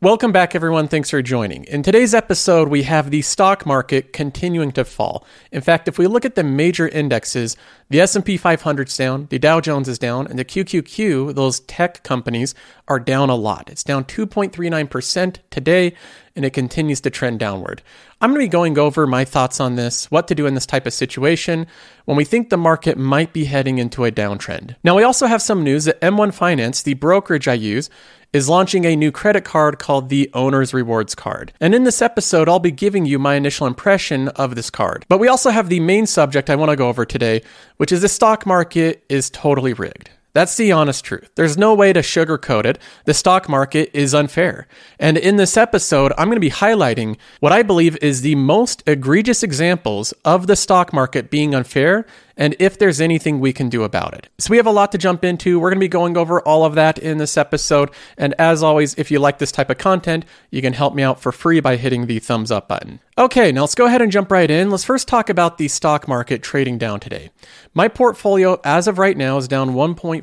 Welcome 0.00 0.30
back, 0.30 0.54
everyone. 0.54 0.86
Thanks 0.86 1.10
for 1.10 1.20
joining. 1.22 1.64
In 1.64 1.82
today's 1.82 2.14
episode, 2.14 2.68
we 2.68 2.84
have 2.84 3.10
the 3.10 3.20
stock 3.20 3.66
market 3.66 4.12
continuing 4.12 4.70
to 4.72 4.84
fall. 4.84 5.26
In 5.50 5.60
fact, 5.60 5.88
if 5.88 5.98
we 5.98 6.06
look 6.06 6.24
at 6.24 6.36
the 6.36 6.44
major 6.44 6.86
indexes, 6.86 7.56
the 7.90 8.00
S&P 8.02 8.36
500 8.36 8.86
is 8.86 8.96
down, 8.96 9.26
the 9.28 9.40
Dow 9.40 9.60
Jones 9.60 9.88
is 9.88 9.98
down, 9.98 10.28
and 10.28 10.38
the 10.38 10.44
QQQ, 10.44 11.34
those 11.34 11.58
tech 11.58 12.04
companies, 12.04 12.54
are 12.86 13.00
down 13.00 13.28
a 13.28 13.34
lot. 13.34 13.70
It's 13.70 13.82
down 13.82 14.04
2.39% 14.04 15.38
today, 15.50 15.94
and 16.36 16.44
it 16.44 16.52
continues 16.52 17.00
to 17.00 17.10
trend 17.10 17.40
downward. 17.40 17.82
I'm 18.20 18.30
going 18.30 18.40
to 18.40 18.46
be 18.46 18.52
going 18.52 18.78
over 18.78 19.04
my 19.04 19.24
thoughts 19.24 19.58
on 19.58 19.74
this, 19.74 20.08
what 20.12 20.28
to 20.28 20.34
do 20.36 20.46
in 20.46 20.54
this 20.54 20.66
type 20.66 20.86
of 20.86 20.92
situation 20.92 21.66
when 22.04 22.16
we 22.16 22.24
think 22.24 22.50
the 22.50 22.56
market 22.56 22.98
might 22.98 23.32
be 23.32 23.46
heading 23.46 23.78
into 23.78 24.04
a 24.04 24.12
downtrend. 24.12 24.76
Now, 24.84 24.96
we 24.96 25.02
also 25.02 25.26
have 25.26 25.42
some 25.42 25.64
news 25.64 25.86
that 25.86 26.00
M1 26.00 26.34
Finance, 26.34 26.84
the 26.84 26.94
brokerage 26.94 27.48
I 27.48 27.54
use, 27.54 27.90
is 28.32 28.48
launching 28.48 28.84
a 28.84 28.96
new 28.96 29.10
credit 29.10 29.44
card 29.44 29.78
called 29.78 30.08
the 30.08 30.30
Owner's 30.34 30.74
Rewards 30.74 31.14
Card. 31.14 31.52
And 31.60 31.74
in 31.74 31.84
this 31.84 32.02
episode, 32.02 32.48
I'll 32.48 32.58
be 32.58 32.70
giving 32.70 33.06
you 33.06 33.18
my 33.18 33.34
initial 33.36 33.66
impression 33.66 34.28
of 34.28 34.54
this 34.54 34.70
card. 34.70 35.06
But 35.08 35.18
we 35.18 35.28
also 35.28 35.50
have 35.50 35.68
the 35.68 35.80
main 35.80 36.06
subject 36.06 36.50
I 36.50 36.56
want 36.56 36.70
to 36.70 36.76
go 36.76 36.88
over 36.88 37.06
today, 37.06 37.42
which 37.78 37.92
is 37.92 38.02
the 38.02 38.08
stock 38.08 38.44
market 38.44 39.04
is 39.08 39.30
totally 39.30 39.72
rigged. 39.72 40.10
That's 40.38 40.56
the 40.56 40.70
honest 40.70 41.04
truth. 41.04 41.32
There's 41.34 41.58
no 41.58 41.74
way 41.74 41.92
to 41.92 41.98
sugarcoat 41.98 42.64
it. 42.64 42.78
The 43.06 43.12
stock 43.12 43.48
market 43.48 43.90
is 43.92 44.14
unfair. 44.14 44.68
And 45.00 45.18
in 45.18 45.34
this 45.34 45.56
episode, 45.56 46.12
I'm 46.16 46.28
going 46.28 46.36
to 46.36 46.40
be 46.40 46.48
highlighting 46.48 47.16
what 47.40 47.50
I 47.50 47.64
believe 47.64 47.96
is 48.00 48.20
the 48.20 48.36
most 48.36 48.84
egregious 48.86 49.42
examples 49.42 50.12
of 50.24 50.46
the 50.46 50.54
stock 50.54 50.92
market 50.92 51.28
being 51.28 51.56
unfair 51.56 52.06
and 52.36 52.54
if 52.60 52.78
there's 52.78 53.00
anything 53.00 53.40
we 53.40 53.52
can 53.52 53.68
do 53.68 53.82
about 53.82 54.14
it. 54.14 54.28
So, 54.38 54.52
we 54.52 54.58
have 54.58 54.66
a 54.66 54.70
lot 54.70 54.92
to 54.92 54.98
jump 54.98 55.24
into. 55.24 55.58
We're 55.58 55.70
going 55.70 55.80
to 55.80 55.84
be 55.84 55.88
going 55.88 56.16
over 56.16 56.40
all 56.42 56.64
of 56.64 56.76
that 56.76 56.96
in 56.96 57.18
this 57.18 57.36
episode. 57.36 57.90
And 58.16 58.32
as 58.38 58.62
always, 58.62 58.94
if 58.94 59.10
you 59.10 59.18
like 59.18 59.38
this 59.38 59.50
type 59.50 59.70
of 59.70 59.78
content, 59.78 60.24
you 60.52 60.62
can 60.62 60.72
help 60.72 60.94
me 60.94 61.02
out 61.02 61.20
for 61.20 61.32
free 61.32 61.58
by 61.58 61.74
hitting 61.74 62.06
the 62.06 62.20
thumbs 62.20 62.52
up 62.52 62.68
button. 62.68 63.00
Okay, 63.18 63.50
now 63.50 63.62
let's 63.62 63.74
go 63.74 63.86
ahead 63.86 64.00
and 64.00 64.12
jump 64.12 64.30
right 64.30 64.48
in. 64.48 64.70
Let's 64.70 64.84
first 64.84 65.08
talk 65.08 65.28
about 65.28 65.58
the 65.58 65.66
stock 65.66 66.06
market 66.06 66.40
trading 66.40 66.78
down 66.78 67.00
today. 67.00 67.30
My 67.74 67.88
portfolio, 67.88 68.60
as 68.62 68.86
of 68.86 69.00
right 69.00 69.16
now, 69.16 69.36
is 69.38 69.48
down 69.48 69.74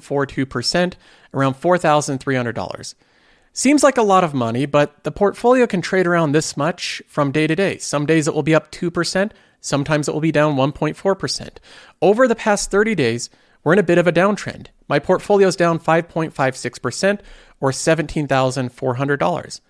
1.42%, 0.08 0.94
around 1.34 1.56
$4,300. 1.56 2.96
Seems 3.54 3.84
like 3.84 3.98
a 3.98 4.04
lot 4.04 4.24
of 4.24 4.34
money, 4.34 4.66
but 4.66 5.04
the 5.04 5.12
portfolio 5.12 5.66
can 5.66 5.82
trade 5.82 6.06
around 6.08 6.32
this 6.32 6.58
much 6.58 7.02
from 7.08 7.32
day 7.32 7.48
to 7.48 7.56
day. 7.56 7.78
Some 7.78 8.06
days 8.06 8.28
it 8.28 8.34
will 8.34 8.44
be 8.44 8.56
up 8.56 8.70
2%, 8.72 9.32
sometimes 9.62 10.08
it 10.08 10.14
will 10.14 10.22
be 10.22 10.32
down 10.32 10.56
1.4%. 10.56 11.50
Over 12.02 12.28
the 12.28 12.36
past 12.36 12.70
30 12.70 12.96
days, 12.96 13.30
we're 13.64 13.74
in 13.74 13.80
a 13.80 13.84
bit 13.84 13.98
of 13.98 14.08
a 14.08 14.12
downtrend. 14.12 14.68
My 14.88 15.00
portfolio 15.00 15.48
is 15.48 15.56
down 15.56 15.80
5.56% 15.80 17.20
or 17.60 17.72
$17,400. 17.72 19.62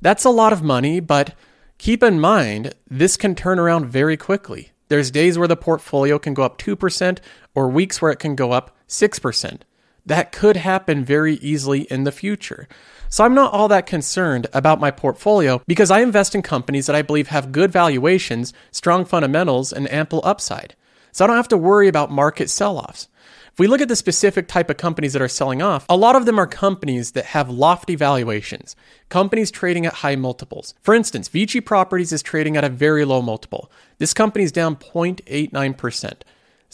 That's 0.00 0.24
a 0.24 0.30
lot 0.30 0.52
of 0.52 0.62
money, 0.62 1.00
but 1.00 1.34
keep 1.78 2.02
in 2.02 2.20
mind, 2.20 2.74
this 2.88 3.16
can 3.16 3.34
turn 3.34 3.58
around 3.58 3.86
very 3.86 4.16
quickly. 4.16 4.70
There's 4.88 5.10
days 5.10 5.38
where 5.38 5.48
the 5.48 5.56
portfolio 5.56 6.18
can 6.18 6.34
go 6.34 6.42
up 6.42 6.56
2% 6.58 7.18
or 7.54 7.68
weeks 7.68 8.00
where 8.00 8.12
it 8.12 8.18
can 8.18 8.36
go 8.36 8.52
up 8.52 8.76
6%. 8.88 9.62
That 10.06 10.32
could 10.32 10.56
happen 10.56 11.04
very 11.04 11.34
easily 11.36 11.82
in 11.82 12.04
the 12.04 12.12
future. 12.12 12.68
So 13.08 13.24
I'm 13.24 13.34
not 13.34 13.52
all 13.52 13.68
that 13.68 13.86
concerned 13.86 14.46
about 14.52 14.80
my 14.80 14.90
portfolio 14.90 15.62
because 15.66 15.90
I 15.90 16.00
invest 16.00 16.34
in 16.34 16.42
companies 16.42 16.86
that 16.86 16.96
I 16.96 17.02
believe 17.02 17.28
have 17.28 17.52
good 17.52 17.70
valuations, 17.70 18.52
strong 18.70 19.04
fundamentals, 19.04 19.72
and 19.72 19.90
ample 19.90 20.20
upside. 20.24 20.74
So 21.12 21.24
I 21.24 21.28
don't 21.28 21.36
have 21.36 21.48
to 21.48 21.56
worry 21.56 21.88
about 21.88 22.10
market 22.10 22.50
sell 22.50 22.76
offs. 22.76 23.08
If 23.52 23.60
we 23.60 23.68
look 23.68 23.80
at 23.80 23.86
the 23.86 23.94
specific 23.94 24.48
type 24.48 24.68
of 24.68 24.78
companies 24.78 25.12
that 25.12 25.22
are 25.22 25.28
selling 25.28 25.62
off, 25.62 25.86
a 25.88 25.96
lot 25.96 26.16
of 26.16 26.26
them 26.26 26.40
are 26.40 26.46
companies 26.46 27.12
that 27.12 27.26
have 27.26 27.48
lofty 27.48 27.94
valuations, 27.94 28.74
companies 29.10 29.52
trading 29.52 29.86
at 29.86 29.92
high 29.92 30.16
multiples. 30.16 30.74
For 30.82 30.92
instance, 30.92 31.28
Vici 31.28 31.60
Properties 31.60 32.12
is 32.12 32.20
trading 32.20 32.56
at 32.56 32.64
a 32.64 32.68
very 32.68 33.04
low 33.04 33.22
multiple. 33.22 33.70
This 33.98 34.12
company 34.12 34.42
is 34.42 34.50
down 34.50 34.74
0.89%. 34.74 36.14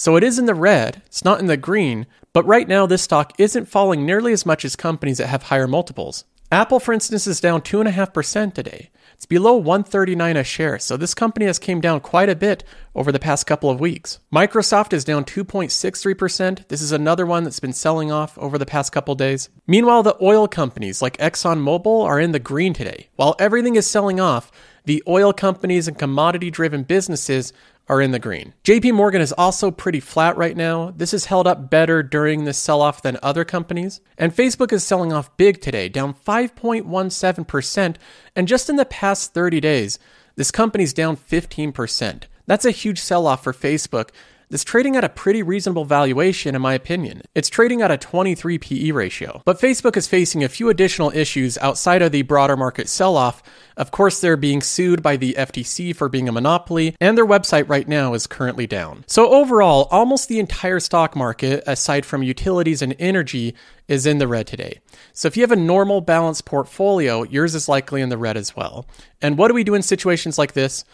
So 0.00 0.16
it 0.16 0.24
is 0.24 0.38
in 0.38 0.46
the 0.46 0.54
red, 0.54 1.02
it's 1.04 1.26
not 1.26 1.40
in 1.40 1.46
the 1.46 1.58
green, 1.58 2.06
but 2.32 2.46
right 2.46 2.66
now 2.66 2.86
this 2.86 3.02
stock 3.02 3.34
isn't 3.38 3.68
falling 3.68 4.06
nearly 4.06 4.32
as 4.32 4.46
much 4.46 4.64
as 4.64 4.74
companies 4.74 5.18
that 5.18 5.26
have 5.26 5.42
higher 5.42 5.68
multiples. 5.68 6.24
Apple, 6.50 6.80
for 6.80 6.94
instance, 6.94 7.26
is 7.26 7.38
down 7.38 7.60
2.5% 7.60 8.54
today. 8.54 8.88
It's 9.12 9.26
below 9.26 9.56
139 9.56 10.38
a 10.38 10.42
share, 10.42 10.78
so 10.78 10.96
this 10.96 11.12
company 11.12 11.44
has 11.44 11.58
came 11.58 11.82
down 11.82 12.00
quite 12.00 12.30
a 12.30 12.34
bit 12.34 12.64
over 12.94 13.12
the 13.12 13.18
past 13.18 13.46
couple 13.46 13.68
of 13.68 13.78
weeks. 13.78 14.20
Microsoft 14.32 14.94
is 14.94 15.04
down 15.04 15.26
2.63%. 15.26 16.68
This 16.68 16.80
is 16.80 16.92
another 16.92 17.26
one 17.26 17.44
that's 17.44 17.60
been 17.60 17.74
selling 17.74 18.10
off 18.10 18.38
over 18.38 18.56
the 18.56 18.64
past 18.64 18.92
couple 18.92 19.14
days. 19.14 19.50
Meanwhile, 19.66 20.04
the 20.04 20.16
oil 20.22 20.48
companies 20.48 21.02
like 21.02 21.18
ExxonMobil 21.18 22.06
are 22.06 22.18
in 22.18 22.32
the 22.32 22.38
green 22.38 22.72
today. 22.72 23.10
While 23.16 23.36
everything 23.38 23.76
is 23.76 23.86
selling 23.86 24.18
off, 24.18 24.50
the 24.86 25.02
oil 25.06 25.34
companies 25.34 25.86
and 25.86 25.98
commodity 25.98 26.50
driven 26.50 26.84
businesses 26.84 27.52
are 27.88 28.00
in 28.00 28.12
the 28.12 28.18
green. 28.18 28.54
JP 28.64 28.94
Morgan 28.94 29.20
is 29.20 29.32
also 29.32 29.70
pretty 29.70 30.00
flat 30.00 30.36
right 30.36 30.56
now. 30.56 30.92
This 30.96 31.10
has 31.10 31.26
held 31.26 31.46
up 31.46 31.70
better 31.70 32.02
during 32.02 32.44
this 32.44 32.58
sell 32.58 32.80
off 32.80 33.02
than 33.02 33.18
other 33.22 33.44
companies. 33.44 34.00
And 34.16 34.34
Facebook 34.34 34.72
is 34.72 34.84
selling 34.84 35.12
off 35.12 35.36
big 35.36 35.60
today, 35.60 35.88
down 35.88 36.14
5.17%. 36.14 37.96
And 38.36 38.48
just 38.48 38.70
in 38.70 38.76
the 38.76 38.84
past 38.84 39.34
30 39.34 39.60
days, 39.60 39.98
this 40.36 40.50
company's 40.50 40.92
down 40.92 41.16
15%. 41.16 42.24
That's 42.46 42.64
a 42.64 42.70
huge 42.70 43.00
sell 43.00 43.26
off 43.26 43.44
for 43.44 43.52
Facebook 43.52 44.10
it's 44.50 44.64
trading 44.64 44.96
at 44.96 45.04
a 45.04 45.08
pretty 45.08 45.42
reasonable 45.42 45.84
valuation, 45.84 46.54
in 46.54 46.62
my 46.62 46.74
opinion. 46.74 47.22
It's 47.34 47.48
trading 47.48 47.82
at 47.82 47.90
a 47.90 47.96
23 47.96 48.58
PE 48.58 48.90
ratio. 48.90 49.42
But 49.44 49.60
Facebook 49.60 49.96
is 49.96 50.06
facing 50.06 50.42
a 50.42 50.48
few 50.48 50.68
additional 50.68 51.10
issues 51.12 51.56
outside 51.58 52.02
of 52.02 52.12
the 52.12 52.22
broader 52.22 52.56
market 52.56 52.88
sell 52.88 53.16
off. 53.16 53.42
Of 53.76 53.90
course, 53.90 54.20
they're 54.20 54.36
being 54.36 54.60
sued 54.60 55.02
by 55.02 55.16
the 55.16 55.34
FTC 55.38 55.94
for 55.94 56.08
being 56.08 56.28
a 56.28 56.32
monopoly, 56.32 56.96
and 57.00 57.16
their 57.16 57.26
website 57.26 57.68
right 57.68 57.86
now 57.86 58.14
is 58.14 58.26
currently 58.26 58.66
down. 58.66 59.04
So, 59.06 59.30
overall, 59.30 59.88
almost 59.90 60.28
the 60.28 60.40
entire 60.40 60.80
stock 60.80 61.14
market, 61.14 61.62
aside 61.66 62.04
from 62.04 62.22
utilities 62.22 62.82
and 62.82 62.96
energy, 62.98 63.54
is 63.90 64.06
in 64.06 64.18
the 64.18 64.28
red 64.28 64.46
today. 64.46 64.80
So 65.12 65.26
if 65.26 65.36
you 65.36 65.42
have 65.42 65.52
a 65.52 65.56
normal 65.56 66.00
balanced 66.00 66.44
portfolio, 66.44 67.24
yours 67.24 67.54
is 67.54 67.68
likely 67.68 68.00
in 68.00 68.08
the 68.08 68.16
red 68.16 68.36
as 68.36 68.54
well. 68.54 68.86
And 69.20 69.36
what 69.36 69.48
do 69.48 69.54
we 69.54 69.64
do 69.64 69.74
in 69.74 69.82
situations 69.82 70.38
like 70.38 70.52
this? 70.52 70.84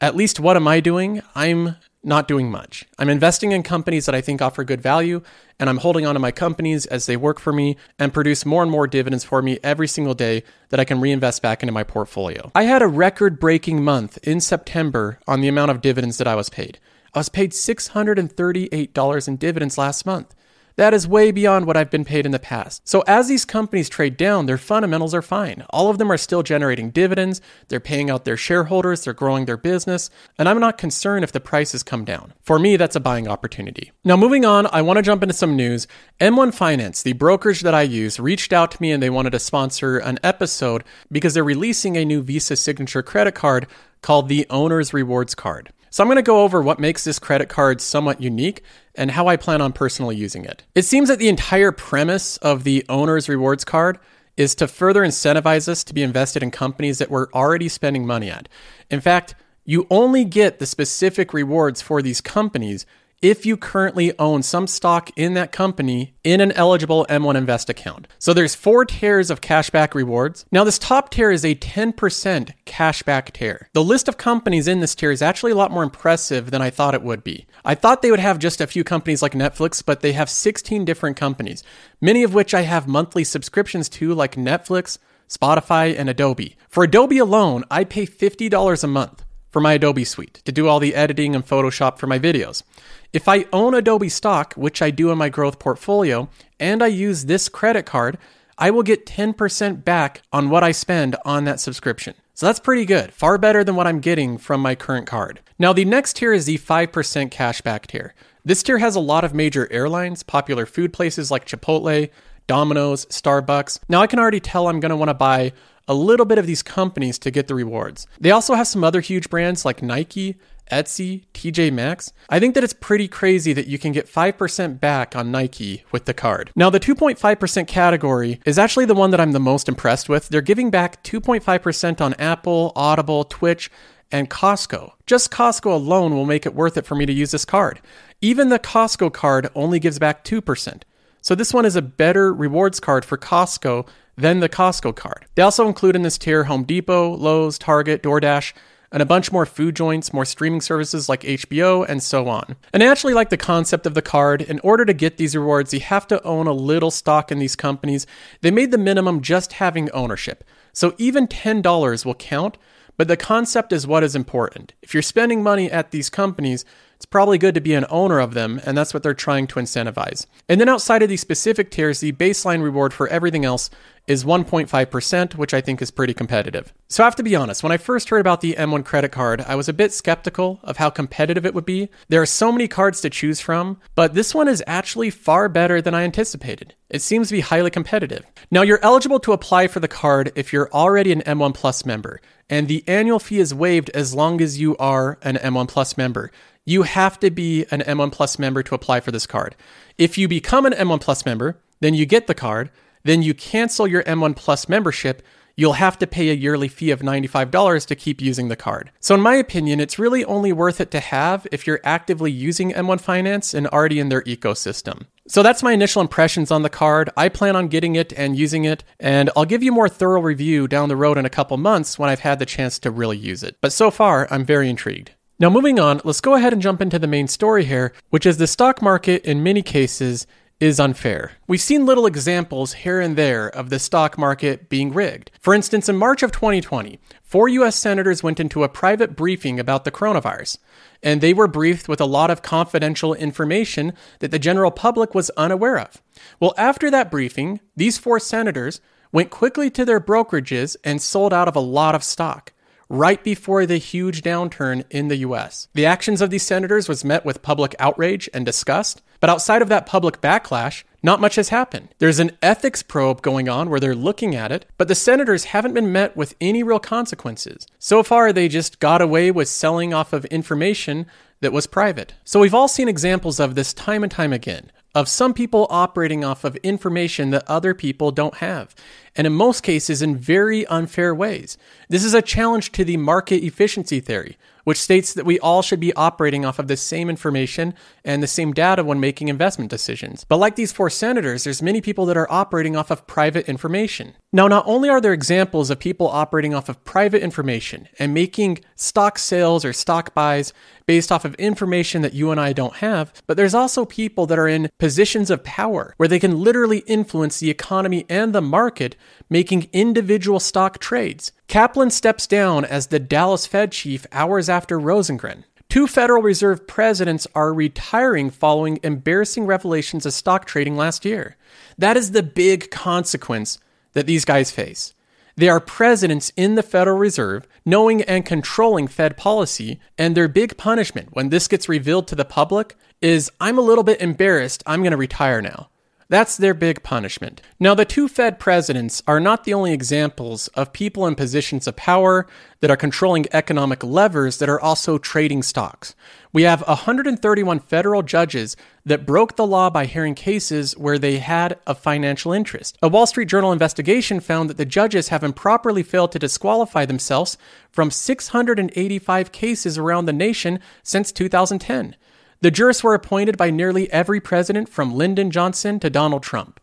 At 0.00 0.16
least 0.16 0.40
what 0.40 0.56
am 0.56 0.68
I 0.68 0.80
doing? 0.80 1.20
I'm 1.34 1.76
not 2.04 2.28
doing 2.28 2.50
much. 2.50 2.84
I'm 2.98 3.08
investing 3.08 3.52
in 3.52 3.62
companies 3.62 4.06
that 4.06 4.14
I 4.14 4.20
think 4.20 4.42
offer 4.42 4.64
good 4.64 4.80
value, 4.80 5.22
and 5.58 5.70
I'm 5.70 5.78
holding 5.78 6.06
on 6.06 6.14
to 6.14 6.20
my 6.20 6.30
companies 6.30 6.86
as 6.86 7.06
they 7.06 7.16
work 7.16 7.38
for 7.38 7.52
me 7.52 7.76
and 7.98 8.12
produce 8.12 8.44
more 8.44 8.62
and 8.62 8.70
more 8.70 8.86
dividends 8.86 9.24
for 9.24 9.40
me 9.42 9.58
every 9.62 9.88
single 9.88 10.14
day 10.14 10.42
that 10.68 10.80
I 10.80 10.84
can 10.84 11.00
reinvest 11.00 11.42
back 11.42 11.62
into 11.62 11.72
my 11.72 11.84
portfolio. 11.84 12.50
I 12.54 12.64
had 12.64 12.82
a 12.82 12.86
record 12.86 13.40
breaking 13.40 13.82
month 13.82 14.18
in 14.22 14.40
September 14.40 15.18
on 15.26 15.40
the 15.40 15.48
amount 15.48 15.70
of 15.70 15.80
dividends 15.80 16.18
that 16.18 16.28
I 16.28 16.34
was 16.34 16.50
paid. 16.50 16.78
I 17.14 17.18
was 17.18 17.28
paid 17.28 17.52
$638 17.52 19.28
in 19.28 19.36
dividends 19.36 19.78
last 19.78 20.04
month. 20.04 20.34
That 20.76 20.92
is 20.92 21.06
way 21.06 21.30
beyond 21.30 21.66
what 21.66 21.76
I've 21.76 21.90
been 21.90 22.04
paid 22.04 22.26
in 22.26 22.32
the 22.32 22.40
past. 22.40 22.88
So, 22.88 23.04
as 23.06 23.28
these 23.28 23.44
companies 23.44 23.88
trade 23.88 24.16
down, 24.16 24.46
their 24.46 24.58
fundamentals 24.58 25.14
are 25.14 25.22
fine. 25.22 25.64
All 25.70 25.88
of 25.88 25.98
them 25.98 26.10
are 26.10 26.16
still 26.16 26.42
generating 26.42 26.90
dividends, 26.90 27.40
they're 27.68 27.78
paying 27.78 28.10
out 28.10 28.24
their 28.24 28.36
shareholders, 28.36 29.04
they're 29.04 29.12
growing 29.12 29.44
their 29.44 29.56
business, 29.56 30.10
and 30.36 30.48
I'm 30.48 30.58
not 30.58 30.76
concerned 30.76 31.22
if 31.22 31.30
the 31.30 31.38
prices 31.38 31.84
come 31.84 32.04
down. 32.04 32.32
For 32.42 32.58
me, 32.58 32.76
that's 32.76 32.96
a 32.96 33.00
buying 33.00 33.28
opportunity. 33.28 33.92
Now, 34.04 34.16
moving 34.16 34.44
on, 34.44 34.66
I 34.72 34.82
want 34.82 34.96
to 34.96 35.02
jump 35.02 35.22
into 35.22 35.34
some 35.34 35.54
news. 35.54 35.86
M1 36.20 36.52
Finance, 36.52 37.02
the 37.02 37.12
brokerage 37.12 37.60
that 37.60 37.74
I 37.74 37.82
use, 37.82 38.18
reached 38.18 38.52
out 38.52 38.72
to 38.72 38.82
me 38.82 38.90
and 38.90 39.02
they 39.02 39.10
wanted 39.10 39.30
to 39.30 39.38
sponsor 39.38 39.98
an 39.98 40.18
episode 40.24 40.82
because 41.12 41.34
they're 41.34 41.44
releasing 41.44 41.96
a 41.96 42.04
new 42.04 42.20
Visa 42.20 42.56
signature 42.56 43.02
credit 43.02 43.36
card 43.36 43.68
called 44.02 44.28
the 44.28 44.44
Owner's 44.50 44.92
Rewards 44.92 45.36
Card. 45.36 45.72
So 45.94 46.02
I'm 46.02 46.08
going 46.08 46.16
to 46.16 46.22
go 46.22 46.42
over 46.42 46.60
what 46.60 46.80
makes 46.80 47.04
this 47.04 47.20
credit 47.20 47.48
card 47.48 47.80
somewhat 47.80 48.20
unique 48.20 48.64
and 48.96 49.12
how 49.12 49.28
I 49.28 49.36
plan 49.36 49.60
on 49.60 49.72
personally 49.72 50.16
using 50.16 50.44
it. 50.44 50.64
It 50.74 50.82
seems 50.82 51.08
that 51.08 51.20
the 51.20 51.28
entire 51.28 51.70
premise 51.70 52.36
of 52.38 52.64
the 52.64 52.84
owner's 52.88 53.28
rewards 53.28 53.64
card 53.64 54.00
is 54.36 54.56
to 54.56 54.66
further 54.66 55.02
incentivize 55.02 55.68
us 55.68 55.84
to 55.84 55.94
be 55.94 56.02
invested 56.02 56.42
in 56.42 56.50
companies 56.50 56.98
that 56.98 57.12
we're 57.12 57.30
already 57.30 57.68
spending 57.68 58.04
money 58.08 58.28
at. 58.28 58.48
In 58.90 59.00
fact, 59.00 59.36
you 59.64 59.86
only 59.88 60.24
get 60.24 60.58
the 60.58 60.66
specific 60.66 61.32
rewards 61.32 61.80
for 61.80 62.02
these 62.02 62.20
companies 62.20 62.86
if 63.24 63.46
you 63.46 63.56
currently 63.56 64.12
own 64.18 64.42
some 64.42 64.66
stock 64.66 65.10
in 65.16 65.32
that 65.32 65.50
company 65.50 66.14
in 66.24 66.42
an 66.42 66.52
eligible 66.52 67.06
M1 67.08 67.36
Invest 67.36 67.70
account. 67.70 68.06
So 68.18 68.34
there's 68.34 68.54
four 68.54 68.84
tiers 68.84 69.30
of 69.30 69.40
cashback 69.40 69.94
rewards. 69.94 70.44
Now, 70.52 70.62
this 70.62 70.78
top 70.78 71.08
tier 71.08 71.30
is 71.30 71.42
a 71.42 71.54
10% 71.54 72.52
cashback 72.66 73.32
tier. 73.32 73.70
The 73.72 73.82
list 73.82 74.08
of 74.08 74.18
companies 74.18 74.68
in 74.68 74.80
this 74.80 74.94
tier 74.94 75.10
is 75.10 75.22
actually 75.22 75.52
a 75.52 75.56
lot 75.56 75.70
more 75.70 75.82
impressive 75.82 76.50
than 76.50 76.60
I 76.60 76.68
thought 76.68 76.92
it 76.92 77.02
would 77.02 77.24
be. 77.24 77.46
I 77.64 77.74
thought 77.74 78.02
they 78.02 78.10
would 78.10 78.20
have 78.20 78.38
just 78.38 78.60
a 78.60 78.66
few 78.66 78.84
companies 78.84 79.22
like 79.22 79.32
Netflix, 79.32 79.82
but 79.82 80.02
they 80.02 80.12
have 80.12 80.28
16 80.28 80.84
different 80.84 81.16
companies, 81.16 81.64
many 82.02 82.24
of 82.24 82.34
which 82.34 82.52
I 82.52 82.60
have 82.60 82.86
monthly 82.86 83.24
subscriptions 83.24 83.88
to, 83.88 84.12
like 84.12 84.36
Netflix, 84.36 84.98
Spotify, 85.30 85.98
and 85.98 86.10
Adobe. 86.10 86.58
For 86.68 86.84
Adobe 86.84 87.16
alone, 87.16 87.64
I 87.70 87.84
pay 87.84 88.04
$50 88.04 88.84
a 88.84 88.86
month 88.86 89.23
for 89.54 89.60
my 89.60 89.74
Adobe 89.74 90.04
suite 90.04 90.42
to 90.44 90.50
do 90.50 90.66
all 90.66 90.80
the 90.80 90.96
editing 90.96 91.32
and 91.32 91.46
Photoshop 91.46 91.96
for 91.96 92.08
my 92.08 92.18
videos. 92.18 92.64
If 93.12 93.28
I 93.28 93.46
own 93.52 93.72
Adobe 93.72 94.08
stock, 94.08 94.52
which 94.54 94.82
I 94.82 94.90
do 94.90 95.12
in 95.12 95.18
my 95.18 95.28
growth 95.28 95.60
portfolio, 95.60 96.28
and 96.58 96.82
I 96.82 96.88
use 96.88 97.26
this 97.26 97.48
credit 97.48 97.86
card, 97.86 98.18
I 98.58 98.72
will 98.72 98.82
get 98.82 99.06
10% 99.06 99.84
back 99.84 100.22
on 100.32 100.50
what 100.50 100.64
I 100.64 100.72
spend 100.72 101.14
on 101.24 101.44
that 101.44 101.60
subscription. 101.60 102.14
So 102.34 102.46
that's 102.46 102.58
pretty 102.58 102.84
good, 102.84 103.12
far 103.14 103.38
better 103.38 103.62
than 103.62 103.76
what 103.76 103.86
I'm 103.86 104.00
getting 104.00 104.38
from 104.38 104.60
my 104.60 104.74
current 104.74 105.06
card. 105.06 105.38
Now, 105.56 105.72
the 105.72 105.84
next 105.84 106.16
tier 106.16 106.32
is 106.32 106.46
the 106.46 106.58
5% 106.58 106.88
cashback 107.30 107.86
tier. 107.86 108.12
This 108.44 108.64
tier 108.64 108.78
has 108.78 108.96
a 108.96 109.00
lot 109.00 109.22
of 109.22 109.34
major 109.34 109.72
airlines, 109.72 110.24
popular 110.24 110.66
food 110.66 110.92
places 110.92 111.30
like 111.30 111.46
Chipotle, 111.46 112.10
Domino's, 112.48 113.06
Starbucks. 113.06 113.78
Now 113.88 114.00
I 114.02 114.06
can 114.06 114.18
already 114.18 114.40
tell 114.40 114.66
I'm 114.66 114.80
going 114.80 114.90
to 114.90 114.96
want 114.96 115.10
to 115.10 115.14
buy 115.14 115.52
a 115.86 115.94
little 115.94 116.26
bit 116.26 116.38
of 116.38 116.46
these 116.46 116.62
companies 116.62 117.18
to 117.20 117.30
get 117.30 117.46
the 117.46 117.54
rewards. 117.54 118.06
They 118.20 118.30
also 118.30 118.54
have 118.54 118.68
some 118.68 118.84
other 118.84 119.00
huge 119.00 119.30
brands 119.30 119.64
like 119.64 119.82
Nike, 119.82 120.36
Etsy, 120.70 121.24
TJ 121.34 121.72
Maxx. 121.72 122.12
I 122.28 122.40
think 122.40 122.54
that 122.54 122.64
it's 122.64 122.72
pretty 122.72 123.06
crazy 123.08 123.52
that 123.52 123.66
you 123.66 123.78
can 123.78 123.92
get 123.92 124.06
5% 124.06 124.80
back 124.80 125.14
on 125.14 125.30
Nike 125.30 125.84
with 125.92 126.06
the 126.06 126.14
card. 126.14 126.50
Now, 126.56 126.70
the 126.70 126.80
2.5% 126.80 127.66
category 127.66 128.40
is 128.46 128.58
actually 128.58 128.86
the 128.86 128.94
one 128.94 129.10
that 129.10 129.20
I'm 129.20 129.32
the 129.32 129.40
most 129.40 129.68
impressed 129.68 130.08
with. 130.08 130.28
They're 130.28 130.40
giving 130.40 130.70
back 130.70 131.02
2.5% 131.04 132.00
on 132.00 132.14
Apple, 132.14 132.72
Audible, 132.74 133.24
Twitch, 133.24 133.70
and 134.10 134.30
Costco. 134.30 134.92
Just 135.06 135.30
Costco 135.30 135.72
alone 135.72 136.14
will 136.14 136.26
make 136.26 136.46
it 136.46 136.54
worth 136.54 136.76
it 136.76 136.86
for 136.86 136.94
me 136.94 137.04
to 137.04 137.12
use 137.12 137.30
this 137.32 137.44
card. 137.44 137.80
Even 138.20 138.48
the 138.48 138.58
Costco 138.58 139.12
card 139.12 139.50
only 139.54 139.78
gives 139.78 139.98
back 139.98 140.24
2%. 140.24 140.82
So 141.24 141.34
this 141.34 141.54
one 141.54 141.64
is 141.64 141.74
a 141.74 141.80
better 141.80 142.34
rewards 142.34 142.80
card 142.80 143.02
for 143.02 143.16
Costco 143.16 143.88
than 144.14 144.40
the 144.40 144.48
Costco 144.48 144.94
card. 144.94 145.24
They 145.36 145.42
also 145.42 145.66
include 145.66 145.96
in 145.96 146.02
this 146.02 146.18
tier 146.18 146.44
Home 146.44 146.64
Depot, 146.64 147.14
Lowe's, 147.14 147.56
Target, 147.56 148.02
DoorDash, 148.02 148.52
and 148.92 149.02
a 149.02 149.06
bunch 149.06 149.32
more 149.32 149.46
food 149.46 149.74
joints, 149.74 150.12
more 150.12 150.26
streaming 150.26 150.60
services 150.60 151.08
like 151.08 151.22
HBO, 151.22 151.82
and 151.88 152.02
so 152.02 152.28
on. 152.28 152.56
And 152.74 152.82
I 152.82 152.88
actually 152.88 153.14
like 153.14 153.30
the 153.30 153.38
concept 153.38 153.86
of 153.86 153.94
the 153.94 154.02
card. 154.02 154.42
In 154.42 154.60
order 154.60 154.84
to 154.84 154.92
get 154.92 155.16
these 155.16 155.34
rewards, 155.34 155.72
you 155.72 155.80
have 155.80 156.06
to 156.08 156.22
own 156.24 156.46
a 156.46 156.52
little 156.52 156.90
stock 156.90 157.32
in 157.32 157.38
these 157.38 157.56
companies. 157.56 158.06
They 158.42 158.50
made 158.50 158.70
the 158.70 158.76
minimum 158.76 159.22
just 159.22 159.54
having 159.54 159.90
ownership. 159.92 160.44
So 160.74 160.94
even 160.98 161.26
$10 161.26 162.04
will 162.04 162.14
count, 162.16 162.58
but 162.98 163.08
the 163.08 163.16
concept 163.16 163.72
is 163.72 163.86
what 163.86 164.04
is 164.04 164.14
important. 164.14 164.74
If 164.82 164.92
you're 164.92 165.02
spending 165.02 165.42
money 165.42 165.70
at 165.70 165.90
these 165.90 166.10
companies, 166.10 166.66
it's 166.96 167.06
probably 167.06 167.38
good 167.38 167.54
to 167.54 167.60
be 167.60 167.74
an 167.74 167.86
owner 167.90 168.18
of 168.18 168.34
them, 168.34 168.60
and 168.64 168.76
that's 168.76 168.94
what 168.94 169.02
they're 169.02 169.14
trying 169.14 169.46
to 169.48 169.60
incentivize. 169.60 170.26
And 170.48 170.60
then 170.60 170.68
outside 170.68 171.02
of 171.02 171.08
these 171.08 171.20
specific 171.20 171.70
tiers, 171.70 172.00
the 172.00 172.12
baseline 172.12 172.62
reward 172.62 172.94
for 172.94 173.08
everything 173.08 173.44
else 173.44 173.70
is 174.06 174.24
1.5%, 174.24 175.34
which 175.34 175.54
I 175.54 175.60
think 175.60 175.80
is 175.80 175.90
pretty 175.90 176.12
competitive. 176.12 176.72
So 176.88 177.02
I 177.02 177.06
have 177.06 177.16
to 177.16 177.22
be 177.22 177.34
honest, 177.34 177.62
when 177.62 177.72
I 177.72 177.78
first 177.78 178.10
heard 178.10 178.20
about 178.20 178.42
the 178.42 178.54
M1 178.58 178.84
credit 178.84 179.12
card, 179.12 179.40
I 179.40 179.54
was 179.54 179.68
a 179.68 179.72
bit 179.72 179.92
skeptical 179.92 180.60
of 180.62 180.76
how 180.76 180.90
competitive 180.90 181.46
it 181.46 181.54
would 181.54 181.64
be. 181.64 181.88
There 182.08 182.20
are 182.20 182.26
so 182.26 182.52
many 182.52 182.68
cards 182.68 183.00
to 183.00 183.10
choose 183.10 183.40
from, 183.40 183.80
but 183.94 184.14
this 184.14 184.34
one 184.34 184.48
is 184.48 184.62
actually 184.66 185.10
far 185.10 185.48
better 185.48 185.80
than 185.80 185.94
I 185.94 186.02
anticipated. 186.02 186.74
It 186.90 187.00
seems 187.00 187.28
to 187.28 187.34
be 187.34 187.40
highly 187.40 187.70
competitive. 187.70 188.26
Now, 188.50 188.62
you're 188.62 188.78
eligible 188.82 189.20
to 189.20 189.32
apply 189.32 189.68
for 189.68 189.80
the 189.80 189.88
card 189.88 190.32
if 190.36 190.52
you're 190.52 190.70
already 190.72 191.10
an 191.10 191.22
M1 191.22 191.54
Plus 191.54 191.86
member, 191.86 192.20
and 192.50 192.68
the 192.68 192.84
annual 192.86 193.18
fee 193.18 193.38
is 193.38 193.54
waived 193.54 193.90
as 193.90 194.14
long 194.14 194.40
as 194.40 194.60
you 194.60 194.76
are 194.76 195.18
an 195.22 195.36
M1 195.36 195.68
Plus 195.68 195.96
member 195.96 196.30
you 196.64 196.82
have 196.82 197.20
to 197.20 197.30
be 197.30 197.66
an 197.70 197.80
M1 197.80 198.12
Plus 198.12 198.38
member 198.38 198.62
to 198.62 198.74
apply 198.74 199.00
for 199.00 199.10
this 199.10 199.26
card. 199.26 199.54
If 199.98 200.16
you 200.16 200.28
become 200.28 200.66
an 200.66 200.72
M1 200.72 201.00
Plus 201.00 201.26
member, 201.26 201.58
then 201.80 201.94
you 201.94 202.06
get 202.06 202.26
the 202.26 202.34
card, 202.34 202.70
then 203.02 203.22
you 203.22 203.34
cancel 203.34 203.86
your 203.86 204.02
M1 204.04 204.34
Plus 204.36 204.68
membership, 204.68 205.22
you'll 205.56 205.74
have 205.74 205.98
to 205.98 206.06
pay 206.06 206.30
a 206.30 206.34
yearly 206.34 206.68
fee 206.68 206.90
of 206.90 207.00
$95 207.00 207.86
to 207.86 207.94
keep 207.94 208.20
using 208.20 208.48
the 208.48 208.56
card. 208.56 208.90
So, 209.00 209.14
in 209.14 209.20
my 209.20 209.34
opinion, 209.34 209.80
it's 209.80 209.98
really 209.98 210.24
only 210.24 210.52
worth 210.52 210.80
it 210.80 210.90
to 210.92 211.00
have 211.00 211.46
if 211.52 211.66
you're 211.66 211.80
actively 211.84 212.30
using 212.30 212.72
M1 212.72 213.00
Finance 213.00 213.54
and 213.54 213.66
already 213.68 214.00
in 214.00 214.08
their 214.08 214.22
ecosystem. 214.22 215.06
So, 215.26 215.42
that's 215.42 215.62
my 215.62 215.72
initial 215.72 216.02
impressions 216.02 216.50
on 216.50 216.62
the 216.62 216.70
card. 216.70 217.10
I 217.16 217.28
plan 217.28 217.56
on 217.56 217.68
getting 217.68 217.96
it 217.96 218.12
and 218.16 218.36
using 218.36 218.64
it, 218.64 218.84
and 218.98 219.30
I'll 219.36 219.44
give 219.44 219.62
you 219.62 219.72
more 219.72 219.88
thorough 219.88 220.20
review 220.20 220.68
down 220.68 220.88
the 220.88 220.96
road 220.96 221.18
in 221.18 221.24
a 221.24 221.30
couple 221.30 221.56
months 221.56 221.98
when 221.98 222.10
I've 222.10 222.20
had 222.20 222.38
the 222.38 222.46
chance 222.46 222.78
to 222.80 222.90
really 222.90 223.18
use 223.18 223.42
it. 223.42 223.56
But 223.60 223.72
so 223.72 223.90
far, 223.90 224.28
I'm 224.30 224.44
very 224.44 224.68
intrigued. 224.68 225.12
Now, 225.38 225.50
moving 225.50 225.80
on, 225.80 226.00
let's 226.04 226.20
go 226.20 226.34
ahead 226.34 226.52
and 226.52 226.62
jump 226.62 226.80
into 226.80 226.98
the 226.98 227.08
main 227.08 227.26
story 227.26 227.64
here, 227.64 227.92
which 228.10 228.24
is 228.24 228.36
the 228.36 228.46
stock 228.46 228.80
market 228.80 229.24
in 229.24 229.42
many 229.42 229.62
cases 229.62 230.28
is 230.64 230.80
unfair. 230.80 231.32
We've 231.46 231.60
seen 231.60 231.84
little 231.84 232.06
examples 232.06 232.72
here 232.72 232.98
and 232.98 233.16
there 233.16 233.48
of 233.48 233.68
the 233.68 233.78
stock 233.78 234.16
market 234.16 234.70
being 234.70 234.94
rigged. 234.94 235.30
For 235.38 235.52
instance, 235.52 235.90
in 235.90 235.96
March 235.96 236.22
of 236.22 236.32
2020, 236.32 236.98
four 237.22 237.50
US 237.50 237.76
senators 237.76 238.22
went 238.22 238.40
into 238.40 238.64
a 238.64 238.68
private 238.70 239.14
briefing 239.14 239.60
about 239.60 239.84
the 239.84 239.90
coronavirus, 239.90 240.56
and 241.02 241.20
they 241.20 241.34
were 241.34 241.48
briefed 241.48 241.86
with 241.86 242.00
a 242.00 242.06
lot 242.06 242.30
of 242.30 242.40
confidential 242.40 243.12
information 243.12 243.92
that 244.20 244.30
the 244.30 244.38
general 244.38 244.70
public 244.70 245.14
was 245.14 245.28
unaware 245.36 245.78
of. 245.78 246.00
Well, 246.40 246.54
after 246.56 246.90
that 246.90 247.10
briefing, 247.10 247.60
these 247.76 247.98
four 247.98 248.18
senators 248.18 248.80
went 249.12 249.28
quickly 249.28 249.68
to 249.68 249.84
their 249.84 250.00
brokerages 250.00 250.76
and 250.82 251.02
sold 251.02 251.34
out 251.34 251.46
of 251.46 251.56
a 251.56 251.60
lot 251.60 251.94
of 251.94 252.02
stock 252.02 252.53
right 252.88 253.22
before 253.22 253.66
the 253.66 253.78
huge 253.78 254.22
downturn 254.22 254.84
in 254.90 255.08
the 255.08 255.16
US. 255.16 255.68
The 255.74 255.86
actions 255.86 256.20
of 256.20 256.30
these 256.30 256.42
senators 256.42 256.88
was 256.88 257.04
met 257.04 257.24
with 257.24 257.42
public 257.42 257.74
outrage 257.78 258.28
and 258.32 258.44
disgust, 258.46 259.02
but 259.20 259.30
outside 259.30 259.62
of 259.62 259.68
that 259.68 259.86
public 259.86 260.20
backlash, 260.20 260.84
not 261.02 261.20
much 261.20 261.36
has 261.36 261.50
happened. 261.50 261.88
There's 261.98 262.18
an 262.18 262.32
ethics 262.42 262.82
probe 262.82 263.22
going 263.22 263.48
on 263.48 263.68
where 263.68 263.80
they're 263.80 263.94
looking 263.94 264.34
at 264.34 264.52
it, 264.52 264.66
but 264.78 264.88
the 264.88 264.94
senators 264.94 265.44
haven't 265.44 265.74
been 265.74 265.92
met 265.92 266.16
with 266.16 266.34
any 266.40 266.62
real 266.62 266.78
consequences. 266.78 267.66
So 267.78 268.02
far, 268.02 268.32
they 268.32 268.48
just 268.48 268.80
got 268.80 269.02
away 269.02 269.30
with 269.30 269.48
selling 269.48 269.92
off 269.92 270.12
of 270.12 270.24
information 270.26 271.06
that 271.40 271.52
was 271.52 271.66
private. 271.66 272.14
So 272.24 272.40
we've 272.40 272.54
all 272.54 272.68
seen 272.68 272.88
examples 272.88 273.38
of 273.38 273.54
this 273.54 273.74
time 273.74 274.02
and 274.02 274.10
time 274.10 274.32
again 274.32 274.70
of 274.94 275.08
some 275.08 275.34
people 275.34 275.66
operating 275.70 276.24
off 276.24 276.44
of 276.44 276.56
information 276.56 277.30
that 277.30 277.48
other 277.48 277.74
people 277.74 278.10
don't 278.10 278.36
have, 278.36 278.74
and 279.16 279.26
in 279.26 279.32
most 279.32 279.62
cases 279.62 280.02
in 280.02 280.16
very 280.16 280.66
unfair 280.66 281.14
ways. 281.14 281.58
This 281.88 282.04
is 282.04 282.14
a 282.14 282.22
challenge 282.22 282.72
to 282.72 282.84
the 282.84 282.96
market 282.96 283.42
efficiency 283.42 284.00
theory, 284.00 284.36
which 284.64 284.80
states 284.80 285.12
that 285.12 285.26
we 285.26 285.38
all 285.40 285.62
should 285.62 285.80
be 285.80 285.92
operating 285.94 286.44
off 286.44 286.58
of 286.58 286.68
the 286.68 286.76
same 286.76 287.10
information 287.10 287.74
and 288.04 288.22
the 288.22 288.26
same 288.26 288.52
data 288.52 288.82
when 288.82 288.98
making 288.98 289.28
investment 289.28 289.70
decisions. 289.70 290.24
But 290.24 290.38
like 290.38 290.56
these 290.56 290.72
four 290.72 290.90
senators, 290.90 291.44
there's 291.44 291.62
many 291.62 291.80
people 291.80 292.06
that 292.06 292.16
are 292.16 292.30
operating 292.30 292.74
off 292.74 292.90
of 292.90 293.06
private 293.06 293.48
information. 293.48 294.14
Now, 294.32 294.48
not 294.48 294.64
only 294.66 294.88
are 294.88 295.00
there 295.00 295.12
examples 295.12 295.70
of 295.70 295.78
people 295.78 296.08
operating 296.08 296.54
off 296.54 296.68
of 296.68 296.82
private 296.84 297.22
information 297.22 297.88
and 297.98 298.14
making 298.14 298.60
stock 298.74 299.18
sales 299.18 299.64
or 299.64 299.72
stock 299.72 300.14
buys 300.14 300.52
based 300.86 301.10
off 301.10 301.24
of 301.24 301.34
information 301.36 302.02
that 302.02 302.14
you 302.14 302.30
and 302.30 302.40
I 302.40 302.52
don't 302.52 302.76
have, 302.76 303.12
but 303.26 303.36
there's 303.36 303.54
also 303.54 303.84
people 303.84 304.26
that 304.26 304.38
are 304.38 304.48
in 304.48 304.70
positions 304.78 305.30
of 305.30 305.44
power 305.44 305.94
where 305.96 306.08
they 306.08 306.18
can 306.18 306.40
literally 306.40 306.78
influence 306.86 307.40
the 307.40 307.50
economy 307.50 308.06
and 308.08 308.34
the 308.34 308.42
market 308.42 308.96
making 309.30 309.68
individual 309.72 310.40
stock 310.40 310.78
trades. 310.78 311.32
Kaplan 311.48 311.90
steps 311.90 312.26
down 312.26 312.64
as 312.64 312.88
the 312.88 312.98
Dallas 312.98 313.46
Fed 313.46 313.72
chief 313.72 314.06
hours 314.12 314.48
after 314.48 314.78
Rosengren. 314.78 315.44
Two 315.68 315.86
Federal 315.86 316.22
Reserve 316.22 316.66
presidents 316.66 317.26
are 317.34 317.52
retiring 317.52 318.30
following 318.30 318.78
embarrassing 318.82 319.46
revelations 319.46 320.06
of 320.06 320.12
stock 320.12 320.44
trading 320.44 320.76
last 320.76 321.04
year. 321.04 321.36
That 321.78 321.96
is 321.96 322.12
the 322.12 322.22
big 322.22 322.70
consequence 322.70 323.58
that 323.94 324.06
these 324.06 324.24
guys 324.24 324.50
face. 324.50 324.94
They 325.36 325.48
are 325.48 325.60
presidents 325.60 326.32
in 326.36 326.54
the 326.54 326.62
Federal 326.62 326.96
Reserve, 326.96 327.48
knowing 327.64 328.02
and 328.02 328.24
controlling 328.24 328.86
Fed 328.86 329.16
policy, 329.16 329.80
and 329.98 330.16
their 330.16 330.28
big 330.28 330.56
punishment 330.56 331.08
when 331.12 331.30
this 331.30 331.48
gets 331.48 331.68
revealed 331.68 332.06
to 332.08 332.14
the 332.14 332.24
public 332.24 332.76
is 333.00 333.30
I'm 333.40 333.58
a 333.58 333.62
little 333.62 333.84
bit 333.84 334.00
embarrassed, 334.00 334.62
I'm 334.66 334.80
going 334.82 334.92
to 334.92 334.96
retire 334.96 335.42
now. 335.42 335.68
That's 336.08 336.36
their 336.36 336.54
big 336.54 336.82
punishment. 336.82 337.40
Now, 337.58 337.74
the 337.74 337.84
two 337.84 338.08
Fed 338.08 338.38
presidents 338.38 339.02
are 339.06 339.20
not 339.20 339.44
the 339.44 339.54
only 339.54 339.72
examples 339.72 340.48
of 340.48 340.72
people 340.72 341.06
in 341.06 341.14
positions 341.14 341.66
of 341.66 341.76
power 341.76 342.26
that 342.60 342.70
are 342.70 342.76
controlling 342.76 343.26
economic 343.32 343.82
levers 343.82 344.38
that 344.38 344.48
are 344.48 344.60
also 344.60 344.98
trading 344.98 345.42
stocks. 345.42 345.94
We 346.32 346.42
have 346.42 346.66
131 346.66 347.60
federal 347.60 348.02
judges 348.02 348.56
that 348.84 349.06
broke 349.06 349.36
the 349.36 349.46
law 349.46 349.70
by 349.70 349.86
hearing 349.86 350.14
cases 350.14 350.76
where 350.76 350.98
they 350.98 351.18
had 351.18 351.58
a 351.66 351.74
financial 351.74 352.32
interest. 352.32 352.76
A 352.82 352.88
Wall 352.88 353.06
Street 353.06 353.28
Journal 353.28 353.52
investigation 353.52 354.20
found 354.20 354.50
that 354.50 354.56
the 354.56 354.64
judges 354.64 355.08
have 355.08 355.22
improperly 355.22 355.82
failed 355.82 356.12
to 356.12 356.18
disqualify 356.18 356.84
themselves 356.84 357.38
from 357.70 357.90
685 357.90 359.32
cases 359.32 359.78
around 359.78 360.04
the 360.04 360.12
nation 360.12 360.58
since 360.82 361.12
2010. 361.12 361.96
The 362.44 362.50
jurists 362.50 362.84
were 362.84 362.92
appointed 362.92 363.38
by 363.38 363.48
nearly 363.48 363.90
every 363.90 364.20
president 364.20 364.68
from 364.68 364.94
Lyndon 364.94 365.30
Johnson 365.30 365.80
to 365.80 365.88
Donald 365.88 366.22
Trump. 366.22 366.60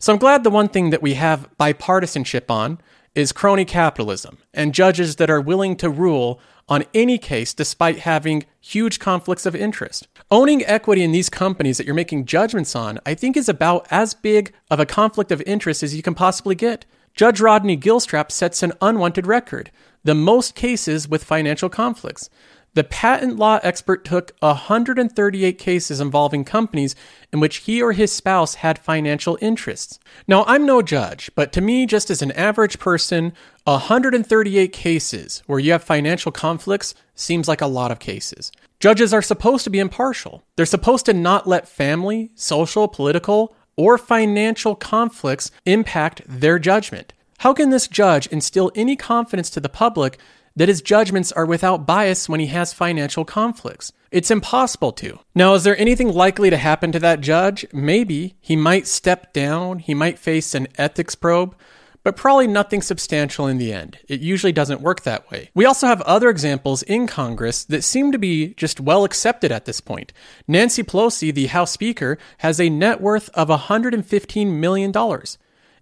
So 0.00 0.12
I'm 0.12 0.18
glad 0.18 0.42
the 0.42 0.50
one 0.50 0.66
thing 0.66 0.90
that 0.90 1.02
we 1.02 1.14
have 1.14 1.48
bipartisanship 1.56 2.50
on 2.50 2.80
is 3.14 3.30
crony 3.30 3.64
capitalism 3.64 4.38
and 4.52 4.74
judges 4.74 5.14
that 5.16 5.30
are 5.30 5.40
willing 5.40 5.76
to 5.76 5.88
rule 5.88 6.40
on 6.68 6.82
any 6.94 7.16
case 7.16 7.54
despite 7.54 8.00
having 8.00 8.44
huge 8.60 8.98
conflicts 8.98 9.46
of 9.46 9.54
interest. 9.54 10.08
Owning 10.32 10.64
equity 10.66 11.04
in 11.04 11.12
these 11.12 11.28
companies 11.28 11.76
that 11.76 11.86
you're 11.86 11.94
making 11.94 12.24
judgments 12.24 12.74
on, 12.74 12.98
I 13.06 13.14
think, 13.14 13.36
is 13.36 13.48
about 13.48 13.86
as 13.88 14.14
big 14.14 14.52
of 14.68 14.80
a 14.80 14.86
conflict 14.86 15.30
of 15.30 15.40
interest 15.42 15.84
as 15.84 15.94
you 15.94 16.02
can 16.02 16.16
possibly 16.16 16.56
get. 16.56 16.86
Judge 17.14 17.40
Rodney 17.40 17.76
Gilstrap 17.76 18.32
sets 18.32 18.64
an 18.64 18.72
unwanted 18.80 19.28
record 19.28 19.70
the 20.04 20.14
most 20.14 20.54
cases 20.54 21.08
with 21.08 21.24
financial 21.24 21.68
conflicts. 21.68 22.30
The 22.74 22.84
patent 22.84 23.36
law 23.36 23.58
expert 23.64 24.04
took 24.04 24.32
138 24.38 25.58
cases 25.58 26.00
involving 26.00 26.44
companies 26.44 26.94
in 27.32 27.40
which 27.40 27.58
he 27.58 27.82
or 27.82 27.92
his 27.92 28.12
spouse 28.12 28.56
had 28.56 28.78
financial 28.78 29.36
interests. 29.40 29.98
Now, 30.28 30.44
I'm 30.46 30.64
no 30.64 30.80
judge, 30.80 31.30
but 31.34 31.52
to 31.52 31.60
me, 31.60 31.84
just 31.84 32.10
as 32.10 32.22
an 32.22 32.30
average 32.32 32.78
person, 32.78 33.32
138 33.64 34.72
cases 34.72 35.42
where 35.46 35.58
you 35.58 35.72
have 35.72 35.82
financial 35.82 36.30
conflicts 36.30 36.94
seems 37.14 37.48
like 37.48 37.60
a 37.60 37.66
lot 37.66 37.90
of 37.90 37.98
cases. 37.98 38.52
Judges 38.78 39.12
are 39.12 39.20
supposed 39.20 39.64
to 39.64 39.70
be 39.70 39.80
impartial. 39.80 40.44
They're 40.56 40.64
supposed 40.64 41.06
to 41.06 41.12
not 41.12 41.48
let 41.48 41.68
family, 41.68 42.30
social, 42.34 42.86
political, 42.86 43.54
or 43.76 43.98
financial 43.98 44.76
conflicts 44.76 45.50
impact 45.66 46.22
their 46.26 46.58
judgment. 46.58 47.12
How 47.38 47.52
can 47.52 47.70
this 47.70 47.88
judge 47.88 48.26
instill 48.28 48.70
any 48.74 48.96
confidence 48.96 49.50
to 49.50 49.60
the 49.60 49.68
public 49.68 50.18
that 50.56 50.68
his 50.68 50.82
judgments 50.82 51.32
are 51.32 51.46
without 51.46 51.86
bias 51.86 52.28
when 52.28 52.40
he 52.40 52.46
has 52.46 52.72
financial 52.72 53.24
conflicts. 53.24 53.92
It's 54.10 54.30
impossible 54.30 54.92
to. 54.92 55.20
Now, 55.34 55.54
is 55.54 55.64
there 55.64 55.78
anything 55.78 56.12
likely 56.12 56.50
to 56.50 56.56
happen 56.56 56.90
to 56.92 56.98
that 56.98 57.20
judge? 57.20 57.64
Maybe. 57.72 58.34
He 58.40 58.56
might 58.56 58.86
step 58.86 59.32
down, 59.32 59.78
he 59.78 59.94
might 59.94 60.18
face 60.18 60.54
an 60.54 60.66
ethics 60.76 61.14
probe, 61.14 61.54
but 62.02 62.16
probably 62.16 62.46
nothing 62.46 62.82
substantial 62.82 63.46
in 63.46 63.58
the 63.58 63.72
end. 63.72 63.98
It 64.08 64.20
usually 64.20 64.52
doesn't 64.52 64.80
work 64.80 65.02
that 65.02 65.30
way. 65.30 65.50
We 65.54 65.66
also 65.66 65.86
have 65.86 66.00
other 66.02 66.28
examples 66.28 66.82
in 66.82 67.06
Congress 67.06 67.64
that 67.64 67.84
seem 67.84 68.10
to 68.10 68.18
be 68.18 68.54
just 68.54 68.80
well 68.80 69.04
accepted 69.04 69.52
at 69.52 69.66
this 69.66 69.80
point. 69.80 70.12
Nancy 70.48 70.82
Pelosi, 70.82 71.32
the 71.32 71.46
House 71.46 71.70
Speaker, 71.70 72.18
has 72.38 72.60
a 72.60 72.70
net 72.70 73.00
worth 73.00 73.28
of 73.30 73.48
$115 73.48 74.46
million 74.52 74.92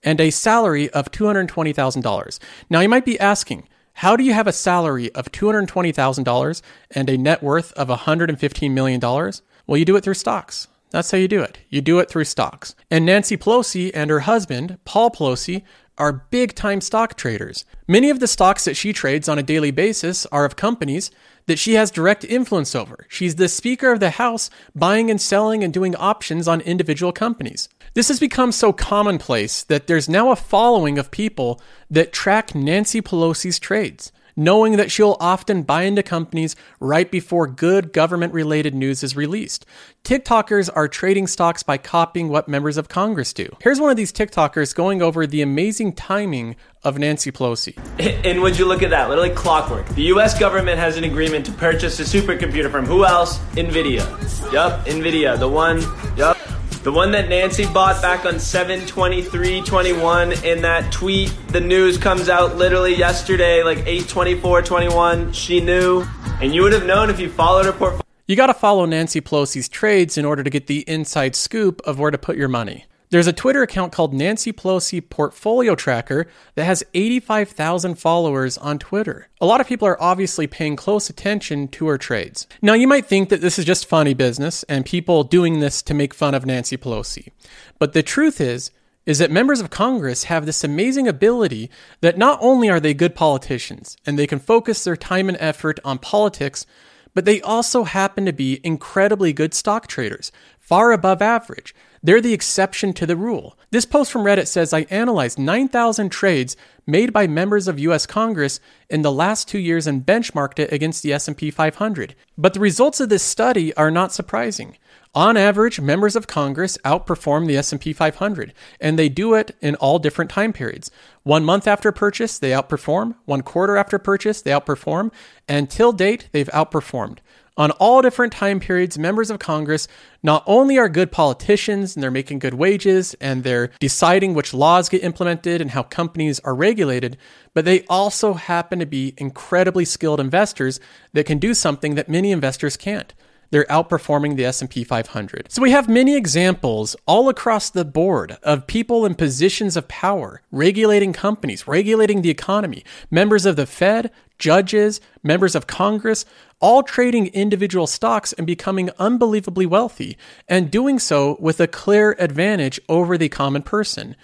and 0.03 0.21
a 0.21 0.31
salary 0.31 0.91
of 0.91 1.11
$220,000. 1.11 2.39
Now, 2.69 2.81
you 2.81 2.89
might 2.89 3.05
be 3.05 3.19
asking, 3.19 3.69
how 3.99 4.15
do 4.15 4.23
you 4.23 4.33
have 4.33 4.47
a 4.47 4.53
salary 4.53 5.13
of 5.17 5.33
$220,000 5.33 6.63
and 6.93 7.11
a 7.11 7.19
net 7.19 7.43
worth 7.43 7.73
of 7.73 7.89
$115 7.89 8.71
million? 8.71 9.01
Well, 9.01 9.77
you 9.77 9.85
do 9.85 9.97
it 9.97 10.05
through 10.05 10.15
stocks. 10.15 10.69
That's 10.91 11.11
how 11.11 11.19
you 11.19 11.27
do 11.27 11.43
it. 11.43 11.59
You 11.69 11.81
do 11.81 11.99
it 11.99 12.09
through 12.09 12.27
stocks. 12.27 12.77
And 12.93 13.05
Nancy 13.05 13.37
Pelosi 13.37 13.91
and 13.93 14.09
her 14.09 14.21
husband, 14.21 14.79
Paul 14.85 15.11
Pelosi, 15.11 15.65
are 15.99 16.25
big 16.31 16.55
time 16.55 16.81
stock 16.81 17.17
traders. 17.17 17.65
Many 17.89 18.09
of 18.09 18.21
the 18.21 18.29
stocks 18.29 18.67
that 18.67 18.77
she 18.77 18.93
trades 18.93 19.29
on 19.29 19.37
a 19.37 19.43
daily 19.43 19.73
basis 19.73 20.27
are 20.27 20.45
of 20.45 20.55
companies 20.55 21.11
that 21.49 21.59
she 21.59 21.75
has 21.75 21.91
direct 21.91 22.25
influence 22.25 22.75
over. 22.75 23.07
She's 23.09 23.35
the 23.35 23.49
Speaker 23.49 23.91
of 23.91 24.01
the 24.01 24.11
House, 24.11 24.51
buying 24.77 25.11
and 25.11 25.21
selling 25.21 25.65
and 25.65 25.73
doing 25.73 25.97
options 25.97 26.47
on 26.47 26.61
individual 26.61 27.11
companies. 27.11 27.69
This 27.95 28.09
has 28.09 28.21
become 28.21 28.53
so 28.53 28.73
commonplace 28.73 29.65
that 29.65 29.87
there's 29.87 30.09
now 30.09 30.31
a 30.31 30.37
following 30.37 30.99
of 30.99 31.11
people 31.11 31.61
that 31.91 32.13
track 32.13 32.55
Nancy 32.55 33.01
Pelosi's 33.01 33.59
trades, 33.59 34.13
knowing 34.39 34.77
that 34.77 34.91
she'll 34.91 35.17
often 35.19 35.65
buy 35.65 35.83
into 35.83 36.03
companies 36.03 36.55
right 36.79 37.11
before 37.11 37.49
good 37.49 37.93
government 37.93 38.33
related 38.33 38.73
news 38.73 39.03
is 39.03 39.17
released. 39.17 39.67
TikTokers 40.05 40.71
are 40.75 40.87
trading 40.87 41.27
stocks 41.27 41.65
by 41.65 41.77
copying 41.77 42.29
what 42.29 42.49
members 42.49 42.77
of 42.77 42.89
Congress 42.89 43.33
do. 43.33 43.49
Here's 43.61 43.81
one 43.81 43.91
of 43.91 43.97
these 43.97 44.13
TikTokers 44.13 44.75
going 44.75 45.03
over 45.03 45.27
the 45.27 45.43
amazing 45.43 45.93
timing 45.93 46.55
of 46.85 46.99
Nancy 46.99 47.33
Pelosi. 47.33 47.77
And 48.29 48.43
would 48.43 48.59
you 48.59 48.65
look 48.67 48.83
at 48.83 48.91
that? 48.91 49.09
Literally 49.09 49.31
clockwork. 49.31 49.87
The 49.89 50.03
US 50.15 50.39
government 50.39 50.79
has 50.79 50.97
an 50.97 51.05
agreement 51.05 51.45
to 51.47 51.53
purchase 51.53 51.99
a 51.99 52.05
supercomputer 52.05 52.71
from 52.71 52.87
who 52.87 53.05
else? 53.05 53.39
Nvidia. 53.55 54.07
Yup, 54.53 54.87
Nvidia. 54.87 55.39
The 55.39 55.49
one, 55.49 55.83
yup. 56.17 56.38
The 56.83 56.93
one 56.93 57.11
that 57.11 57.29
Nancy 57.29 57.67
bought 57.67 58.01
back 58.01 58.25
on 58.25 58.39
72321 58.39 60.45
in 60.45 60.63
that 60.63 60.93
tweet, 60.93 61.35
the 61.49 61.61
news 61.61 61.99
comes 61.99 62.29
out 62.29 62.57
literally 62.57 62.95
yesterday, 62.95 63.65
like 63.65 63.79
82421. 63.79 65.33
She 65.33 65.61
knew. 65.61 66.07
And 66.41 66.55
you 66.55 66.63
would 66.63 66.73
have 66.73 66.87
known 66.87 67.11
if 67.11 67.19
you 67.19 67.29
followed 67.29 67.67
her 67.67 67.73
portfolio. 67.73 68.03
You 68.29 68.37
got 68.37 68.47
to 68.47 68.55
follow 68.55 68.85
Nancy 68.85 69.21
Pelosi's 69.21 69.69
trades 69.69 70.17
in 70.17 70.25
order 70.25 70.45
to 70.45 70.51
get 70.51 70.69
the 70.69 70.89
inside 70.89 71.35
scoop 71.35 71.83
of 71.85 71.99
where 71.99 72.13
to 72.13 72.19
put 72.19 72.37
your 72.37 72.49
money. 72.49 72.87
There's 73.11 73.27
a 73.27 73.33
Twitter 73.33 73.63
account 73.63 73.91
called 73.93 74.13
Nancy 74.13 74.53
Pelosi 74.53 75.01
Portfolio 75.01 75.75
Tracker 75.75 76.27
that 76.57 76.67
has 76.67 76.85
85,000 76.93 77.95
followers 77.95 78.59
on 78.59 78.79
Twitter. 78.79 79.29
A 79.41 79.47
lot 79.47 79.63
of 79.63 79.67
people 79.67 79.89
are 79.89 80.01
obviously 80.03 80.47
paying 80.47 80.77
close 80.77 81.09
attention 81.09 81.69
to 81.69 81.89
her 81.89 81.97
trades. 81.97 82.47
Now, 82.61 82.75
you 82.75 82.87
might 82.87 83.07
think 83.07 83.31
that 83.31 83.41
this 83.41 83.59
is 83.59 83.65
just 83.65 83.87
funny 83.87 84.13
business 84.13 84.63
and 84.65 84.85
people 84.85 85.25
doing 85.25 85.61
this 85.61 85.81
to 85.85 85.95
make 85.95 86.13
fun 86.13 86.35
of 86.35 86.45
Nancy 86.45 86.77
Pelosi. 86.77 87.33
But 87.79 87.95
the 87.95 88.03
truth 88.03 88.43
is, 88.43 88.73
is 89.07 89.21
that 89.21 89.31
members 89.31 89.61
of 89.61 89.71
Congress 89.71 90.25
have 90.25 90.45
this 90.45 90.63
amazing 90.63 91.09
ability 91.09 91.71
that 92.03 92.19
not 92.19 92.39
only 92.43 92.69
are 92.69 92.79
they 92.79 92.93
good 92.93 93.15
politicians 93.15 93.97
and 94.05 94.19
they 94.19 94.27
can 94.27 94.39
focus 94.39 94.85
their 94.85 94.97
time 94.97 95.31
and 95.31 95.39
effort 95.41 95.81
on 95.83 95.97
politics, 95.97 96.67
but 97.15 97.25
they 97.25 97.41
also 97.41 97.85
happen 97.85 98.27
to 98.27 98.35
be 98.35 98.61
incredibly 98.63 99.33
good 99.33 99.55
stock 99.55 99.87
traders, 99.87 100.31
far 100.59 100.93
above 100.93 101.23
average. 101.23 101.75
They're 102.03 102.21
the 102.21 102.33
exception 102.33 102.93
to 102.95 103.07
the 103.07 103.17
rule. 103.17 103.59
This 103.71 103.85
post 103.85 104.13
from 104.13 104.23
Reddit 104.23 104.47
says 104.47 104.73
I 104.73 104.87
analyzed 104.91 105.39
9,000 105.39 106.11
trades 106.11 106.57
made 106.87 107.13
by 107.13 107.27
members 107.27 107.69
of 107.69 107.79
US 107.79 108.07
Congress 108.07 108.61
in 108.89 109.03
the 109.03 109.13
last 109.13 109.49
2 109.49 109.59
years 109.59 109.87
and 109.87 110.07
benchmarked 110.07 110.59
it 110.59 110.73
against 110.73 111.03
the 111.03 111.13
S&P 111.13 111.51
500. 111.51 112.15
But 112.37 112.55
the 112.55 112.61
results 112.61 113.01
of 113.01 113.09
this 113.09 113.23
study 113.23 113.75
are 113.75 113.91
not 113.91 114.13
surprising. 114.13 114.77
On 115.15 115.39
average, 115.39 115.81
members 115.81 116.15
of 116.17 116.27
Congress 116.27 116.77
outperform 116.85 117.47
the 117.47 117.57
S&P 117.57 117.93
500, 117.93 118.53
and 118.79 118.99
they 118.99 119.09
do 119.09 119.35
it 119.35 119.57
in 119.61 119.75
all 119.77 119.99
different 119.99 120.31
time 120.31 120.53
periods. 120.53 120.91
One 121.23 121.45
month 121.45 121.67
after 121.67 121.91
purchase, 121.93 122.39
they 122.39 122.51
outperform. 122.51 123.15
One 123.25 123.43
quarter 123.43 123.77
after 123.77 123.99
purchase, 123.99 124.43
they 124.43 124.51
outperform. 124.51 125.11
And 125.49 125.71
till 125.71 125.93
date, 125.93 126.29
they've 126.33 126.49
outperformed. 126.49 127.19
On 127.59 127.73
all 127.73 128.03
different 128.03 128.33
time 128.33 128.61
periods, 128.61 128.97
members 128.97 129.31
of 129.31 129.41
Congress 129.41 129.89
not 130.23 130.45
only 130.47 130.79
are 130.79 130.89
good 130.89 131.11
politicians 131.11 131.97
and 131.97 132.03
they're 132.03 132.11
making 132.11 132.39
good 132.39 132.55
wages 132.55 133.15
and 133.21 133.43
they're 133.43 133.71
deciding 133.81 134.33
which 134.33 134.55
laws 134.55 134.89
get 134.89 135.03
implemented 135.03 135.61
and 135.61 135.73
how 135.73 135.83
companies 135.83 136.39
are 136.41 136.55
regulated, 136.55 137.19
but 137.55 137.65
they 137.65 137.85
also 137.89 138.35
happen 138.35 138.79
to 138.79 138.87
be 138.87 139.13
incredibly 139.19 139.85
skilled 139.85 140.21
investors 140.21 140.79
that 141.15 141.27
can 141.27 141.39
do 141.39 141.53
something 141.53 141.97
that 141.97 142.09
many 142.09 142.31
investors 142.31 142.77
can't 142.77 143.13
they're 143.51 143.65
outperforming 143.65 144.37
the 144.37 144.45
S&P 144.45 144.85
500. 144.85 145.51
So 145.51 145.63
we 145.63 145.71
have 145.71 145.89
many 145.89 146.17
examples 146.17 146.97
all 147.07 147.29
across 147.29 147.71
the 147.71 147.85
board 147.85 148.37
of 148.43 148.67
people 148.67 149.07
in 149.07 149.15
positions 149.15 149.77
of 149.77 149.89
power 149.89 150.43
regulating 150.51 151.13
companies, 151.13 151.67
regulating 151.67 152.23
the 152.23 152.31
economy, 152.31 152.85
members 153.11 153.47
of 153.47 153.57
the 153.57 153.67
Fed, 153.67 154.11
judges, 154.39 155.01
members 155.23 155.55
of 155.55 155.67
Congress, 155.67 156.25
all 156.61 156.83
trading 156.83 157.29
individual 157.29 157.87
stocks 157.87 158.33
and 158.33 158.47
becoming 158.47 158.91
unbelievably 158.99 159.67
wealthy, 159.67 160.17
and 160.49 160.71
doing 160.71 160.99
so 160.99 161.37
with 161.41 161.61
a 161.61 161.67
clear 161.67 162.17
advantage 162.19 162.81
over 162.89 163.17
the 163.17 163.29
common 163.29 163.63
person. 163.63 164.17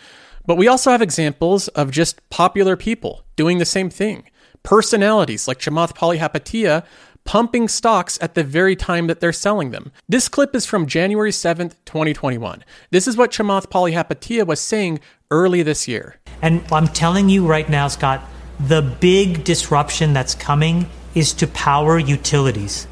But 0.47 0.57
we 0.57 0.69
also 0.69 0.91
have 0.91 1.03
examples 1.03 1.69
of 1.69 1.91
just 1.91 2.29
popular 2.29 2.77
people 2.77 3.25
doing 3.37 3.59
the 3.59 3.65
same 3.65 3.91
thing. 3.91 4.25
Personalities 4.63 5.49
like 5.49 5.59
Chamath 5.59 5.95
Palihapitiya 5.95 6.85
pumping 7.25 7.69
stocks 7.69 8.19
at 8.21 8.35
the 8.35 8.45
very 8.45 8.77
time 8.77 9.07
that 9.07 9.21
they're 9.21 9.33
selling 9.33 9.71
them. 9.71 9.93
This 10.09 10.29
clip 10.29 10.55
is 10.55 10.67
from 10.67 10.87
January 10.87 11.31
7th, 11.31 11.75
2021. 11.87 12.65
This 12.91 13.09
is 13.09 13.17
what 13.17 13.31
Chamath 13.31 13.69
Palihapitiya 13.69 14.47
was 14.47 14.61
saying 14.61 15.01
early 15.31 15.63
this 15.63 15.89
year. 15.89 16.21
And 16.43 16.63
I'm 16.71 16.89
telling 16.89 17.29
you 17.29 17.47
right 17.47 17.69
now, 17.69 17.89
Scott, 17.89 18.23
the 18.61 18.83
big 18.83 19.45
disruption 19.45 20.13
that's 20.13 20.35
coming 20.35 20.89
is 21.15 21.33
to 21.35 21.47
power 21.47 21.99
utilities. 21.99 22.87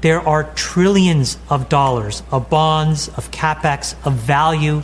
There 0.00 0.20
are 0.20 0.44
trillions 0.54 1.38
of 1.48 1.68
dollars 1.68 2.22
of 2.30 2.50
bonds, 2.50 3.08
of 3.08 3.30
capex, 3.30 3.94
of 4.06 4.14
value 4.14 4.82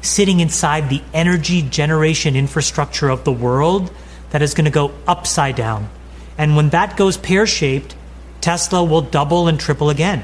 sitting 0.00 0.40
inside 0.40 0.88
the 0.88 1.02
energy 1.12 1.62
generation 1.62 2.36
infrastructure 2.36 3.08
of 3.08 3.24
the 3.24 3.32
world 3.32 3.92
that 4.30 4.42
is 4.42 4.54
going 4.54 4.64
to 4.64 4.70
go 4.70 4.92
upside 5.06 5.56
down. 5.56 5.88
And 6.38 6.56
when 6.56 6.70
that 6.70 6.96
goes 6.96 7.16
pear 7.16 7.46
shaped, 7.46 7.95
Tesla 8.46 8.84
will 8.84 9.02
double 9.02 9.48
and 9.48 9.58
triple 9.58 9.90
again. 9.90 10.22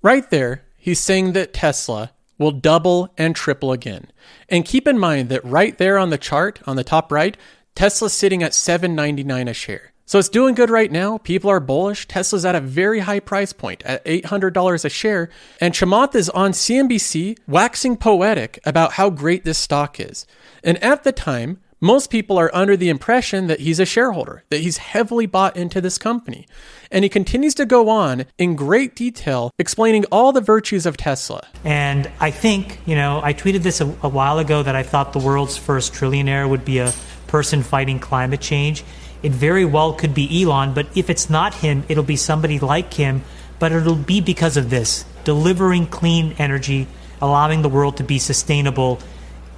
Right 0.00 0.30
there, 0.30 0.64
he's 0.78 1.00
saying 1.00 1.34
that 1.34 1.52
Tesla 1.52 2.12
will 2.38 2.50
double 2.50 3.12
and 3.18 3.36
triple 3.36 3.72
again. 3.72 4.10
And 4.48 4.64
keep 4.64 4.88
in 4.88 4.98
mind 4.98 5.28
that 5.28 5.44
right 5.44 5.76
there 5.76 5.98
on 5.98 6.08
the 6.08 6.16
chart, 6.16 6.60
on 6.66 6.76
the 6.76 6.82
top 6.82 7.12
right, 7.12 7.36
Tesla's 7.74 8.14
sitting 8.14 8.42
at 8.42 8.52
7.99 8.52 9.50
a 9.50 9.52
share. 9.52 9.92
So 10.06 10.18
it's 10.18 10.30
doing 10.30 10.54
good 10.54 10.70
right 10.70 10.90
now. 10.90 11.18
People 11.18 11.50
are 11.50 11.60
bullish. 11.60 12.08
Tesla's 12.08 12.46
at 12.46 12.54
a 12.54 12.60
very 12.60 13.00
high 13.00 13.20
price 13.20 13.52
point 13.52 13.82
at 13.82 14.02
$800 14.06 14.84
a 14.86 14.88
share. 14.88 15.28
And 15.60 15.74
Chamath 15.74 16.14
is 16.14 16.30
on 16.30 16.52
CNBC 16.52 17.36
waxing 17.46 17.98
poetic 17.98 18.60
about 18.64 18.92
how 18.92 19.10
great 19.10 19.44
this 19.44 19.58
stock 19.58 20.00
is. 20.00 20.24
And 20.64 20.82
at 20.82 21.04
the 21.04 21.12
time, 21.12 21.60
most 21.80 22.10
people 22.10 22.38
are 22.38 22.50
under 22.54 22.76
the 22.76 22.88
impression 22.88 23.46
that 23.46 23.60
he's 23.60 23.78
a 23.78 23.86
shareholder, 23.86 24.42
that 24.50 24.60
he's 24.60 24.78
heavily 24.78 25.26
bought 25.26 25.56
into 25.56 25.80
this 25.80 25.98
company. 25.98 26.46
And 26.90 27.04
he 27.04 27.08
continues 27.08 27.54
to 27.54 27.66
go 27.66 27.88
on 27.88 28.24
in 28.36 28.56
great 28.56 28.96
detail 28.96 29.52
explaining 29.58 30.04
all 30.06 30.32
the 30.32 30.40
virtues 30.40 30.86
of 30.86 30.96
Tesla. 30.96 31.46
And 31.64 32.10
I 32.18 32.30
think, 32.30 32.80
you 32.86 32.96
know, 32.96 33.20
I 33.22 33.32
tweeted 33.32 33.62
this 33.62 33.80
a, 33.80 33.86
a 34.02 34.08
while 34.08 34.38
ago 34.38 34.62
that 34.62 34.74
I 34.74 34.82
thought 34.82 35.12
the 35.12 35.18
world's 35.18 35.56
first 35.56 35.92
trillionaire 35.92 36.48
would 36.48 36.64
be 36.64 36.78
a 36.78 36.92
person 37.28 37.62
fighting 37.62 38.00
climate 38.00 38.40
change. 38.40 38.82
It 39.22 39.32
very 39.32 39.64
well 39.64 39.92
could 39.92 40.14
be 40.14 40.42
Elon, 40.42 40.74
but 40.74 40.86
if 40.96 41.10
it's 41.10 41.28
not 41.28 41.54
him, 41.54 41.84
it'll 41.88 42.04
be 42.04 42.16
somebody 42.16 42.58
like 42.58 42.94
him. 42.94 43.22
But 43.58 43.72
it'll 43.72 43.96
be 43.96 44.20
because 44.20 44.56
of 44.56 44.70
this 44.70 45.04
delivering 45.24 45.86
clean 45.86 46.34
energy, 46.38 46.86
allowing 47.20 47.62
the 47.62 47.68
world 47.68 47.96
to 47.98 48.04
be 48.04 48.18
sustainable 48.18 49.00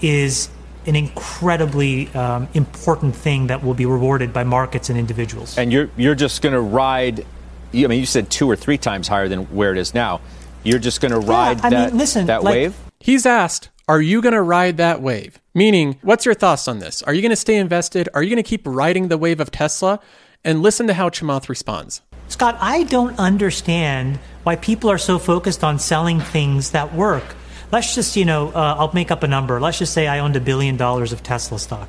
is 0.01 0.49
an 0.87 0.97
incredibly 0.97 2.09
um, 2.15 2.49
important 2.55 3.15
thing 3.15 3.49
that 3.49 3.63
will 3.63 3.75
be 3.75 3.87
rewarded 3.87 4.33
by 4.33 4.45
markets 4.45 4.89
and 4.91 4.99
individuals. 4.99 5.57
And 5.59 5.73
you're 5.73 5.91
you're 5.97 6.15
just 6.15 6.43
going 6.43 6.55
to 6.55 6.61
ride. 6.61 7.27
I 7.73 7.87
mean, 7.87 8.01
you 8.01 8.07
said 8.07 8.31
two 8.31 8.51
or 8.51 8.57
three 8.57 8.79
times 8.79 9.09
higher 9.09 9.29
than 9.29 9.45
where 9.55 9.73
it 9.73 9.79
is 9.79 9.95
now. 9.95 10.21
You're 10.63 10.79
just 10.79 11.01
going 11.01 11.13
to 11.13 11.19
ride 11.19 11.59
yeah, 11.59 11.67
I 11.67 11.71
that 11.71 11.91
mean, 11.91 11.99
listen, 11.99 12.27
that 12.27 12.43
like, 12.43 12.53
wave. 12.53 12.77
He's 12.99 13.25
asked, 13.25 13.71
Are 13.89 14.01
you 14.01 14.21
going 14.21 14.35
to 14.35 14.43
ride 14.43 14.77
that 14.77 15.01
wave? 15.01 15.41
Meaning, 15.55 15.99
what's 16.03 16.25
your 16.25 16.35
thoughts 16.35 16.69
on 16.69 16.81
this? 16.81 17.03
Are 17.03 17.15
you 17.15 17.23
going 17.23 17.31
to 17.31 17.37
stay 17.37 17.57
invested? 17.57 18.09
Are 18.15 18.23
you 18.23 18.29
going 18.29 18.43
to 18.43 18.49
keep 18.49 18.63
riding 18.65 19.09
the 19.09 19.19
wave 19.19 19.41
of 19.41 19.51
Tesla? 19.51 20.01
And 20.45 20.63
listen 20.63 20.87
to 20.87 20.95
how 20.95 21.11
Chamath 21.11 21.49
responds. 21.49 22.01
Scott, 22.29 22.57
I 22.61 22.85
don't 22.85 23.19
understand 23.19 24.19
why 24.45 24.57
people 24.57 24.91
are 24.91 24.99
so 24.99 25.19
focused 25.19 25.65
on 25.65 25.79
selling 25.79 26.21
things 26.21 26.71
that 26.71 26.95
work 26.95 27.35
let's 27.73 27.95
just, 27.95 28.17
you 28.17 28.25
know, 28.25 28.49
uh, 28.49 28.77
I'll 28.79 28.93
make 28.93 29.11
up 29.11 29.23
a 29.23 29.29
number. 29.29 29.61
Let's 29.61 29.79
just 29.79 29.93
say 29.93 30.07
I 30.07 30.19
owned 30.19 30.37
a 30.37 30.41
billion 30.41 30.77
dollars 30.77 31.13
of 31.13 31.23
Tesla 31.23 31.59
stock. 31.59 31.89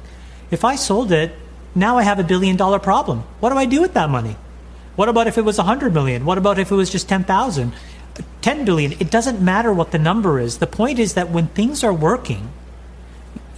If 0.49 0.65
I 0.65 0.75
sold 0.75 1.11
it, 1.11 1.33
now 1.73 1.97
I 1.97 2.03
have 2.03 2.19
a 2.19 2.23
billion 2.23 2.57
dollar 2.57 2.79
problem. 2.79 3.19
What 3.39 3.49
do 3.49 3.57
I 3.57 3.65
do 3.65 3.81
with 3.81 3.93
that 3.93 4.09
money? 4.09 4.35
What 4.95 5.09
about 5.09 5.27
if 5.27 5.37
it 5.37 5.45
was 5.45 5.57
100 5.57 5.93
million? 5.93 6.25
What 6.25 6.37
about 6.37 6.59
if 6.59 6.71
it 6.71 6.75
was 6.75 6.89
just 6.89 7.07
10,000? 7.07 7.73
10 8.41 8.65
billion? 8.65 8.91
It 8.93 9.09
doesn't 9.09 9.41
matter 9.41 9.71
what 9.71 9.91
the 9.91 9.99
number 9.99 10.39
is. 10.39 10.57
The 10.57 10.67
point 10.67 10.99
is 10.99 11.13
that 11.13 11.29
when 11.29 11.47
things 11.47 11.83
are 11.83 11.93
working, 11.93 12.51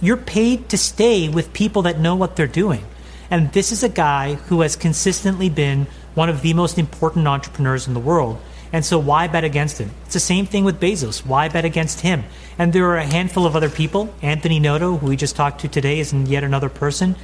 you're 0.00 0.16
paid 0.16 0.68
to 0.68 0.78
stay 0.78 1.28
with 1.28 1.52
people 1.52 1.82
that 1.82 1.98
know 1.98 2.14
what 2.14 2.36
they're 2.36 2.46
doing. 2.46 2.84
And 3.30 3.52
this 3.52 3.72
is 3.72 3.82
a 3.82 3.88
guy 3.88 4.34
who 4.34 4.60
has 4.60 4.76
consistently 4.76 5.48
been 5.48 5.86
one 6.14 6.28
of 6.28 6.42
the 6.42 6.54
most 6.54 6.78
important 6.78 7.26
entrepreneurs 7.26 7.88
in 7.88 7.94
the 7.94 8.00
world. 8.00 8.40
And 8.74 8.84
so 8.84 8.98
why 8.98 9.28
bet 9.28 9.44
against 9.44 9.78
him? 9.78 9.92
It's 10.04 10.14
the 10.14 10.20
same 10.20 10.46
thing 10.46 10.64
with 10.64 10.80
Bezos. 10.80 11.24
Why 11.24 11.48
bet 11.48 11.64
against 11.64 12.00
him? 12.00 12.24
And 12.58 12.72
there 12.72 12.86
are 12.86 12.96
a 12.96 13.06
handful 13.06 13.46
of 13.46 13.54
other 13.54 13.70
people. 13.70 14.12
Anthony 14.20 14.58
Noto, 14.58 14.96
who 14.96 15.06
we 15.06 15.16
just 15.16 15.36
talked 15.36 15.60
to 15.60 15.68
today, 15.68 16.00
is 16.00 16.12
yet 16.12 16.42
another 16.42 16.68
person. 16.68 17.14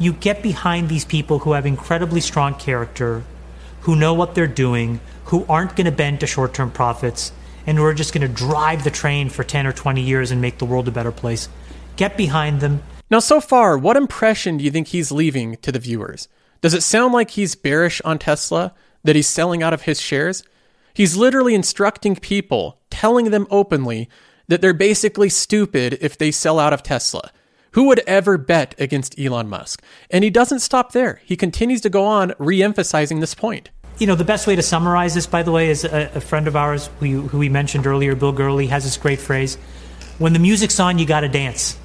You 0.00 0.12
get 0.12 0.42
behind 0.42 0.88
these 0.88 1.04
people 1.04 1.38
who 1.38 1.52
have 1.52 1.66
incredibly 1.66 2.20
strong 2.20 2.56
character, 2.56 3.22
who 3.82 3.94
know 3.94 4.12
what 4.12 4.34
they're 4.34 4.48
doing, 4.48 4.98
who 5.26 5.46
aren't 5.48 5.76
going 5.76 5.84
to 5.84 5.92
bend 5.92 6.18
to 6.18 6.26
short 6.26 6.52
term 6.52 6.72
profits, 6.72 7.30
and 7.64 7.78
who 7.78 7.84
are 7.84 7.94
just 7.94 8.12
going 8.12 8.26
to 8.26 8.34
drive 8.34 8.82
the 8.82 8.90
train 8.90 9.28
for 9.28 9.44
10 9.44 9.68
or 9.68 9.72
20 9.72 10.00
years 10.02 10.32
and 10.32 10.42
make 10.42 10.58
the 10.58 10.64
world 10.64 10.88
a 10.88 10.90
better 10.90 11.12
place. 11.12 11.48
Get 11.94 12.16
behind 12.16 12.60
them. 12.60 12.82
Now, 13.08 13.20
so 13.20 13.40
far, 13.40 13.78
what 13.78 13.96
impression 13.96 14.56
do 14.56 14.64
you 14.64 14.72
think 14.72 14.88
he's 14.88 15.12
leaving 15.12 15.58
to 15.58 15.70
the 15.70 15.78
viewers? 15.78 16.26
Does 16.60 16.74
it 16.74 16.82
sound 16.82 17.14
like 17.14 17.30
he's 17.30 17.54
bearish 17.54 18.00
on 18.04 18.18
Tesla, 18.18 18.74
that 19.04 19.14
he's 19.14 19.28
selling 19.28 19.62
out 19.62 19.72
of 19.72 19.82
his 19.82 20.00
shares? 20.00 20.42
He's 20.98 21.16
literally 21.16 21.54
instructing 21.54 22.16
people, 22.16 22.80
telling 22.90 23.30
them 23.30 23.46
openly 23.50 24.08
that 24.48 24.60
they're 24.60 24.74
basically 24.74 25.28
stupid 25.28 25.96
if 26.00 26.18
they 26.18 26.32
sell 26.32 26.58
out 26.58 26.72
of 26.72 26.82
Tesla. 26.82 27.30
Who 27.74 27.84
would 27.84 28.00
ever 28.00 28.36
bet 28.36 28.74
against 28.80 29.16
Elon 29.16 29.48
Musk? 29.48 29.80
And 30.10 30.24
he 30.24 30.30
doesn't 30.30 30.58
stop 30.58 30.90
there. 30.90 31.20
He 31.24 31.36
continues 31.36 31.82
to 31.82 31.88
go 31.88 32.04
on 32.04 32.34
re 32.40 32.64
emphasizing 32.64 33.20
this 33.20 33.32
point. 33.32 33.70
You 33.98 34.08
know, 34.08 34.16
the 34.16 34.24
best 34.24 34.48
way 34.48 34.56
to 34.56 34.62
summarize 34.62 35.14
this, 35.14 35.28
by 35.28 35.44
the 35.44 35.52
way, 35.52 35.70
is 35.70 35.84
a, 35.84 36.10
a 36.16 36.20
friend 36.20 36.48
of 36.48 36.56
ours 36.56 36.90
who, 36.98 37.28
who 37.28 37.38
we 37.38 37.48
mentioned 37.48 37.86
earlier, 37.86 38.16
Bill 38.16 38.32
Gurley, 38.32 38.66
has 38.66 38.82
this 38.82 38.96
great 38.96 39.20
phrase 39.20 39.54
when 40.18 40.32
the 40.32 40.40
music's 40.40 40.80
on, 40.80 40.98
you 40.98 41.06
got 41.06 41.20
to 41.20 41.28
dance. 41.28 41.78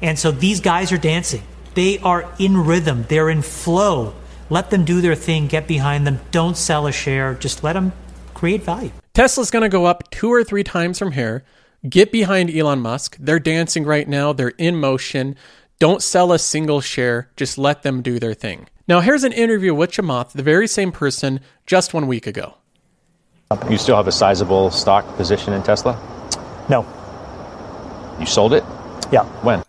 And 0.00 0.16
so 0.16 0.30
these 0.30 0.60
guys 0.60 0.92
are 0.92 0.96
dancing. 0.96 1.42
They 1.74 1.98
are 1.98 2.32
in 2.38 2.56
rhythm, 2.56 3.04
they're 3.08 3.30
in 3.30 3.42
flow. 3.42 4.14
Let 4.48 4.70
them 4.70 4.84
do 4.84 5.00
their 5.00 5.16
thing, 5.16 5.48
get 5.48 5.66
behind 5.66 6.06
them. 6.06 6.20
Don't 6.30 6.56
sell 6.56 6.86
a 6.86 6.92
share, 6.92 7.34
just 7.34 7.64
let 7.64 7.72
them 7.72 7.92
create 8.34 8.62
value. 8.62 8.90
Tesla's 9.14 9.50
going 9.50 9.62
to 9.62 9.68
go 9.68 9.86
up 9.86 10.10
two 10.10 10.32
or 10.32 10.44
three 10.44 10.64
times 10.64 10.98
from 10.98 11.12
here. 11.12 11.44
Get 11.88 12.12
behind 12.12 12.50
Elon 12.50 12.80
Musk. 12.80 13.16
They're 13.20 13.38
dancing 13.38 13.84
right 13.84 14.08
now, 14.08 14.32
they're 14.32 14.48
in 14.48 14.76
motion. 14.76 15.36
Don't 15.78 16.02
sell 16.02 16.32
a 16.32 16.38
single 16.38 16.80
share, 16.80 17.30
just 17.36 17.58
let 17.58 17.82
them 17.82 18.00
do 18.00 18.18
their 18.18 18.34
thing. 18.34 18.68
Now, 18.86 19.00
here's 19.00 19.24
an 19.24 19.32
interview 19.32 19.74
with 19.74 19.92
Chamath, 19.92 20.32
the 20.32 20.42
very 20.42 20.66
same 20.66 20.92
person, 20.92 21.40
just 21.66 21.94
one 21.94 22.06
week 22.06 22.26
ago. 22.26 22.54
You 23.70 23.78
still 23.78 23.96
have 23.96 24.08
a 24.08 24.12
sizable 24.12 24.70
stock 24.70 25.06
position 25.16 25.52
in 25.52 25.62
Tesla? 25.62 25.94
No. 26.68 26.86
You 28.18 28.26
sold 28.26 28.52
it? 28.52 28.64
Yeah. 29.12 29.24
When? 29.42 29.62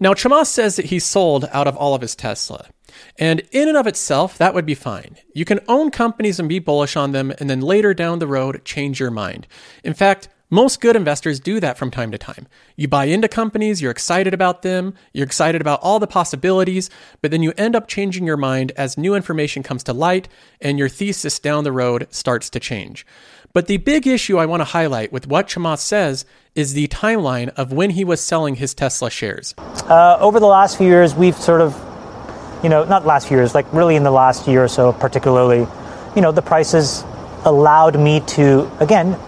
Now, 0.00 0.14
Chamath 0.14 0.46
says 0.46 0.76
that 0.76 0.86
he 0.86 0.98
sold 0.98 1.48
out 1.52 1.66
of 1.68 1.76
all 1.76 1.94
of 1.94 2.02
his 2.02 2.16
Tesla. 2.16 2.66
And 3.18 3.42
in 3.50 3.68
and 3.68 3.76
of 3.76 3.86
itself, 3.86 4.38
that 4.38 4.54
would 4.54 4.66
be 4.66 4.74
fine. 4.74 5.16
You 5.34 5.44
can 5.44 5.60
own 5.68 5.90
companies 5.90 6.38
and 6.38 6.48
be 6.48 6.58
bullish 6.58 6.96
on 6.96 7.12
them, 7.12 7.32
and 7.38 7.48
then 7.48 7.60
later 7.60 7.94
down 7.94 8.18
the 8.18 8.26
road, 8.26 8.64
change 8.64 9.00
your 9.00 9.10
mind. 9.10 9.46
In 9.84 9.94
fact, 9.94 10.28
most 10.52 10.82
good 10.82 10.96
investors 10.96 11.40
do 11.40 11.60
that 11.60 11.78
from 11.78 11.90
time 11.90 12.10
to 12.10 12.18
time. 12.18 12.46
You 12.76 12.86
buy 12.86 13.06
into 13.06 13.26
companies, 13.26 13.80
you're 13.80 13.90
excited 13.90 14.34
about 14.34 14.60
them, 14.60 14.92
you're 15.14 15.24
excited 15.24 15.62
about 15.62 15.80
all 15.82 15.98
the 15.98 16.06
possibilities, 16.06 16.90
but 17.22 17.30
then 17.30 17.42
you 17.42 17.54
end 17.56 17.74
up 17.74 17.88
changing 17.88 18.26
your 18.26 18.36
mind 18.36 18.70
as 18.76 18.98
new 18.98 19.14
information 19.14 19.62
comes 19.62 19.82
to 19.84 19.94
light 19.94 20.28
and 20.60 20.78
your 20.78 20.90
thesis 20.90 21.38
down 21.38 21.64
the 21.64 21.72
road 21.72 22.06
starts 22.10 22.50
to 22.50 22.60
change. 22.60 23.06
But 23.54 23.66
the 23.66 23.78
big 23.78 24.06
issue 24.06 24.36
I 24.36 24.44
want 24.44 24.60
to 24.60 24.66
highlight 24.66 25.10
with 25.10 25.26
what 25.26 25.48
Chamath 25.48 25.78
says 25.78 26.26
is 26.54 26.74
the 26.74 26.88
timeline 26.88 27.48
of 27.56 27.72
when 27.72 27.88
he 27.88 28.04
was 28.04 28.20
selling 28.20 28.56
his 28.56 28.74
Tesla 28.74 29.08
shares. 29.10 29.54
Uh, 29.58 30.18
over 30.20 30.38
the 30.38 30.46
last 30.46 30.76
few 30.76 30.86
years, 30.86 31.14
we've 31.14 31.36
sort 31.36 31.62
of 31.62 31.74
you 32.62 32.68
know, 32.68 32.84
not 32.84 33.04
last 33.04 33.28
few 33.28 33.36
years, 33.36 33.54
like 33.54 33.70
really 33.72 33.96
in 33.96 34.02
the 34.02 34.10
last 34.10 34.46
year 34.46 34.64
or 34.64 34.68
so, 34.68 34.92
particularly, 34.92 35.66
you 36.14 36.22
know, 36.22 36.32
the 36.32 36.42
prices 36.42 37.04
allowed 37.44 37.98
me 37.98 38.20
to, 38.20 38.70
again, 38.80 39.18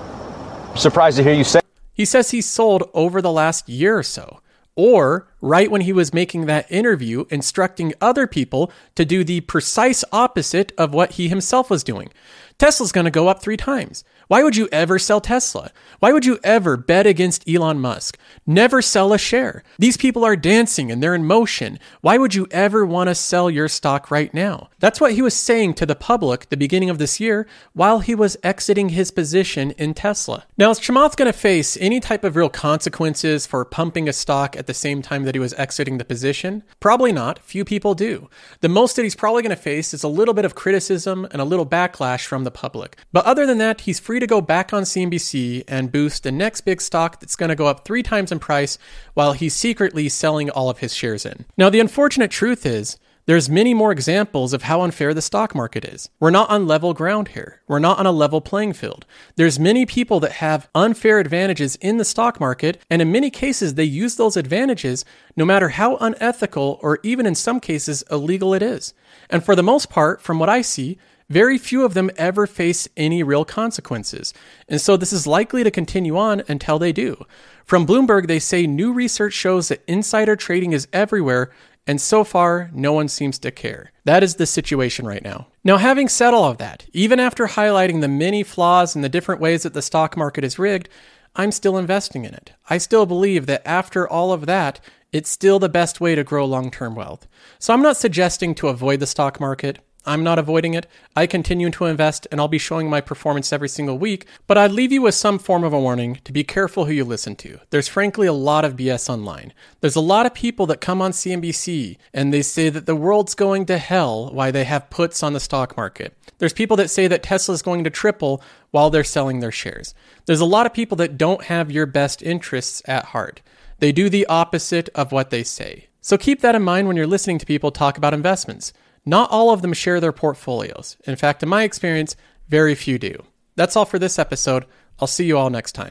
surprised 0.76 1.16
to 1.16 1.22
hear 1.22 1.32
you 1.32 1.44
say. 1.44 1.60
He 1.92 2.04
says 2.04 2.30
he 2.30 2.40
sold 2.40 2.90
over 2.94 3.22
the 3.22 3.32
last 3.32 3.68
year 3.68 3.98
or 3.98 4.02
so, 4.02 4.40
or 4.76 5.28
right 5.40 5.70
when 5.70 5.82
he 5.82 5.92
was 5.92 6.12
making 6.12 6.46
that 6.46 6.70
interview, 6.70 7.24
instructing 7.30 7.92
other 8.00 8.26
people 8.26 8.70
to 8.96 9.04
do 9.04 9.24
the 9.24 9.40
precise 9.42 10.04
opposite 10.12 10.72
of 10.76 10.92
what 10.92 11.12
he 11.12 11.28
himself 11.28 11.70
was 11.70 11.84
doing. 11.84 12.10
Tesla's 12.58 12.92
going 12.92 13.04
to 13.04 13.10
go 13.10 13.28
up 13.28 13.40
three 13.40 13.56
times. 13.56 14.04
Why 14.28 14.42
would 14.42 14.56
you 14.56 14.68
ever 14.72 14.98
sell 14.98 15.20
Tesla? 15.20 15.70
Why 15.98 16.12
would 16.12 16.24
you 16.24 16.38
ever 16.42 16.76
bet 16.76 17.06
against 17.06 17.48
Elon 17.48 17.80
Musk? 17.80 18.18
Never 18.46 18.80
sell 18.80 19.12
a 19.12 19.18
share. 19.18 19.62
These 19.78 19.96
people 19.96 20.24
are 20.24 20.36
dancing 20.36 20.90
and 20.90 21.02
they're 21.02 21.14
in 21.14 21.26
motion. 21.26 21.78
Why 22.00 22.18
would 22.18 22.34
you 22.34 22.46
ever 22.50 22.86
want 22.86 23.08
to 23.08 23.14
sell 23.14 23.50
your 23.50 23.68
stock 23.68 24.10
right 24.10 24.32
now? 24.32 24.70
That's 24.80 25.00
what 25.00 25.12
he 25.12 25.22
was 25.22 25.34
saying 25.34 25.74
to 25.74 25.86
the 25.86 25.94
public 25.94 26.48
the 26.48 26.56
beginning 26.56 26.90
of 26.90 26.98
this 26.98 27.20
year 27.20 27.46
while 27.72 28.00
he 28.00 28.14
was 28.14 28.36
exiting 28.42 28.90
his 28.90 29.10
position 29.10 29.72
in 29.72 29.94
Tesla. 29.94 30.44
Now, 30.56 30.70
is 30.70 30.80
Chamath 30.80 31.16
going 31.16 31.30
to 31.30 31.38
face 31.38 31.76
any 31.78 32.00
type 32.00 32.24
of 32.24 32.36
real 32.36 32.48
consequences 32.48 33.46
for 33.46 33.64
pumping 33.64 34.08
a 34.08 34.12
stock 34.12 34.56
at 34.56 34.66
the 34.66 34.74
same 34.74 35.02
time 35.02 35.24
that 35.24 35.34
he 35.34 35.38
was 35.38 35.54
exiting 35.54 35.98
the 35.98 36.04
position? 36.04 36.62
Probably 36.80 37.12
not. 37.12 37.38
Few 37.40 37.64
people 37.64 37.94
do. 37.94 38.28
The 38.60 38.68
most 38.68 38.96
that 38.96 39.02
he's 39.02 39.14
probably 39.14 39.42
going 39.42 39.50
to 39.50 39.56
face 39.56 39.94
is 39.94 40.02
a 40.02 40.08
little 40.08 40.34
bit 40.34 40.44
of 40.44 40.54
criticism 40.54 41.26
and 41.30 41.40
a 41.40 41.44
little 41.44 41.66
backlash 41.66 42.26
from 42.26 42.44
the 42.44 42.50
public. 42.50 42.96
But 43.12 43.24
other 43.24 43.46
than 43.46 43.58
that, 43.58 43.82
he's 43.82 44.00
free 44.00 44.13
to 44.20 44.26
go 44.26 44.40
back 44.40 44.72
on 44.72 44.82
CNBC 44.82 45.64
and 45.68 45.92
boost 45.92 46.22
the 46.22 46.32
next 46.32 46.62
big 46.62 46.80
stock 46.80 47.20
that's 47.20 47.36
going 47.36 47.48
to 47.48 47.54
go 47.54 47.66
up 47.66 47.84
three 47.84 48.02
times 48.02 48.32
in 48.32 48.38
price 48.38 48.78
while 49.14 49.32
he's 49.32 49.54
secretly 49.54 50.08
selling 50.08 50.50
all 50.50 50.70
of 50.70 50.78
his 50.78 50.94
shares 50.94 51.24
in. 51.24 51.44
Now, 51.56 51.70
the 51.70 51.80
unfortunate 51.80 52.30
truth 52.30 52.66
is, 52.66 52.98
there's 53.26 53.48
many 53.48 53.72
more 53.72 53.90
examples 53.90 54.52
of 54.52 54.64
how 54.64 54.82
unfair 54.82 55.14
the 55.14 55.22
stock 55.22 55.54
market 55.54 55.82
is. 55.86 56.10
We're 56.20 56.30
not 56.30 56.50
on 56.50 56.66
level 56.66 56.92
ground 56.92 57.28
here. 57.28 57.62
We're 57.66 57.78
not 57.78 57.98
on 57.98 58.04
a 58.04 58.12
level 58.12 58.42
playing 58.42 58.74
field. 58.74 59.06
There's 59.36 59.58
many 59.58 59.86
people 59.86 60.20
that 60.20 60.32
have 60.32 60.68
unfair 60.74 61.18
advantages 61.20 61.76
in 61.76 61.96
the 61.96 62.04
stock 62.04 62.38
market, 62.38 62.82
and 62.90 63.00
in 63.00 63.10
many 63.10 63.30
cases 63.30 63.74
they 63.74 63.84
use 63.84 64.16
those 64.16 64.36
advantages 64.36 65.06
no 65.36 65.46
matter 65.46 65.70
how 65.70 65.96
unethical 65.96 66.78
or 66.82 66.98
even 67.02 67.24
in 67.24 67.34
some 67.34 67.60
cases 67.60 68.04
illegal 68.10 68.52
it 68.52 68.62
is. 68.62 68.92
And 69.30 69.42
for 69.42 69.56
the 69.56 69.62
most 69.62 69.88
part, 69.88 70.20
from 70.20 70.38
what 70.38 70.50
I 70.50 70.60
see, 70.60 70.98
very 71.34 71.58
few 71.58 71.84
of 71.84 71.94
them 71.94 72.10
ever 72.16 72.46
face 72.46 72.88
any 72.96 73.22
real 73.22 73.44
consequences. 73.44 74.32
And 74.68 74.80
so 74.80 74.96
this 74.96 75.12
is 75.12 75.26
likely 75.26 75.62
to 75.64 75.70
continue 75.70 76.16
on 76.16 76.42
until 76.48 76.78
they 76.78 76.92
do. 76.92 77.26
From 77.64 77.86
Bloomberg, 77.86 78.26
they 78.26 78.38
say 78.38 78.66
new 78.66 78.92
research 78.92 79.34
shows 79.34 79.68
that 79.68 79.82
insider 79.86 80.36
trading 80.36 80.72
is 80.72 80.88
everywhere 80.92 81.50
and 81.86 82.00
so 82.00 82.24
far, 82.24 82.70
no 82.72 82.92
one 82.92 83.08
seems 83.08 83.38
to 83.40 83.50
care. 83.50 83.92
That 84.04 84.22
is 84.22 84.36
the 84.36 84.46
situation 84.46 85.06
right 85.06 85.22
now. 85.22 85.48
Now, 85.62 85.76
having 85.76 86.08
said 86.08 86.32
all 86.32 86.50
of 86.50 86.58
that, 86.58 86.86
even 86.92 87.20
after 87.20 87.46
highlighting 87.46 88.00
the 88.00 88.08
many 88.08 88.42
flaws 88.42 88.94
and 88.94 89.04
the 89.04 89.08
different 89.10 89.40
ways 89.40 89.64
that 89.64 89.74
the 89.74 89.82
stock 89.82 90.16
market 90.16 90.44
is 90.44 90.58
rigged, 90.58 90.88
I'm 91.36 91.52
still 91.52 91.76
investing 91.76 92.24
in 92.24 92.32
it. 92.32 92.52
I 92.70 92.78
still 92.78 93.06
believe 93.06 93.46
that 93.46 93.66
after 93.66 94.08
all 94.08 94.32
of 94.32 94.46
that, 94.46 94.80
it's 95.12 95.30
still 95.30 95.58
the 95.58 95.68
best 95.68 96.00
way 96.00 96.14
to 96.14 96.24
grow 96.24 96.44
long 96.46 96.70
term 96.70 96.94
wealth. 96.94 97.26
So 97.58 97.74
I'm 97.74 97.82
not 97.82 97.96
suggesting 97.96 98.54
to 98.56 98.68
avoid 98.68 99.00
the 99.00 99.06
stock 99.06 99.38
market. 99.38 99.78
I'm 100.06 100.22
not 100.22 100.38
avoiding 100.38 100.74
it. 100.74 100.86
I 101.16 101.26
continue 101.26 101.70
to 101.70 101.86
invest 101.86 102.26
and 102.30 102.40
I'll 102.40 102.48
be 102.48 102.58
showing 102.58 102.90
my 102.90 103.00
performance 103.00 103.52
every 103.52 103.68
single 103.68 103.98
week, 103.98 104.26
but 104.46 104.58
I'd 104.58 104.72
leave 104.72 104.92
you 104.92 105.02
with 105.02 105.14
some 105.14 105.38
form 105.38 105.64
of 105.64 105.72
a 105.72 105.80
warning 105.80 106.20
to 106.24 106.32
be 106.32 106.44
careful 106.44 106.84
who 106.84 106.92
you 106.92 107.04
listen 107.04 107.36
to. 107.36 107.58
There's 107.70 107.88
frankly 107.88 108.26
a 108.26 108.32
lot 108.32 108.64
of 108.64 108.76
BS 108.76 109.08
online. 109.08 109.52
There's 109.80 109.96
a 109.96 110.00
lot 110.00 110.26
of 110.26 110.34
people 110.34 110.66
that 110.66 110.80
come 110.80 111.00
on 111.00 111.12
CNBC 111.12 111.96
and 112.12 112.32
they 112.32 112.42
say 112.42 112.68
that 112.68 112.86
the 112.86 112.96
world's 112.96 113.34
going 113.34 113.66
to 113.66 113.78
hell 113.78 114.30
while 114.32 114.52
they 114.52 114.64
have 114.64 114.90
puts 114.90 115.22
on 115.22 115.32
the 115.32 115.40
stock 115.40 115.76
market. 115.76 116.16
There's 116.38 116.52
people 116.52 116.76
that 116.76 116.90
say 116.90 117.06
that 117.08 117.22
Tesla's 117.22 117.62
going 117.62 117.84
to 117.84 117.90
triple 117.90 118.42
while 118.70 118.90
they're 118.90 119.04
selling 119.04 119.40
their 119.40 119.52
shares. 119.52 119.94
There's 120.26 120.40
a 120.40 120.44
lot 120.44 120.66
of 120.66 120.74
people 120.74 120.96
that 120.96 121.16
don't 121.16 121.44
have 121.44 121.70
your 121.70 121.86
best 121.86 122.22
interests 122.22 122.82
at 122.86 123.06
heart. 123.06 123.40
They 123.78 123.92
do 123.92 124.08
the 124.08 124.26
opposite 124.26 124.88
of 124.94 125.12
what 125.12 125.30
they 125.30 125.42
say. 125.42 125.88
So 126.00 126.18
keep 126.18 126.40
that 126.40 126.54
in 126.54 126.62
mind 126.62 126.86
when 126.86 126.96
you're 126.96 127.06
listening 127.06 127.38
to 127.38 127.46
people 127.46 127.70
talk 127.70 127.96
about 127.96 128.12
investments. 128.12 128.72
Not 129.06 129.30
all 129.30 129.50
of 129.50 129.62
them 129.62 129.72
share 129.72 130.00
their 130.00 130.12
portfolios. 130.12 130.96
In 131.04 131.16
fact, 131.16 131.42
in 131.42 131.48
my 131.48 131.62
experience, 131.62 132.16
very 132.48 132.74
few 132.74 132.98
do. 132.98 133.22
That's 133.56 133.76
all 133.76 133.84
for 133.84 133.98
this 133.98 134.18
episode. 134.18 134.64
I'll 134.98 135.08
see 135.08 135.26
you 135.26 135.36
all 135.36 135.50
next 135.50 135.72
time. 135.72 135.82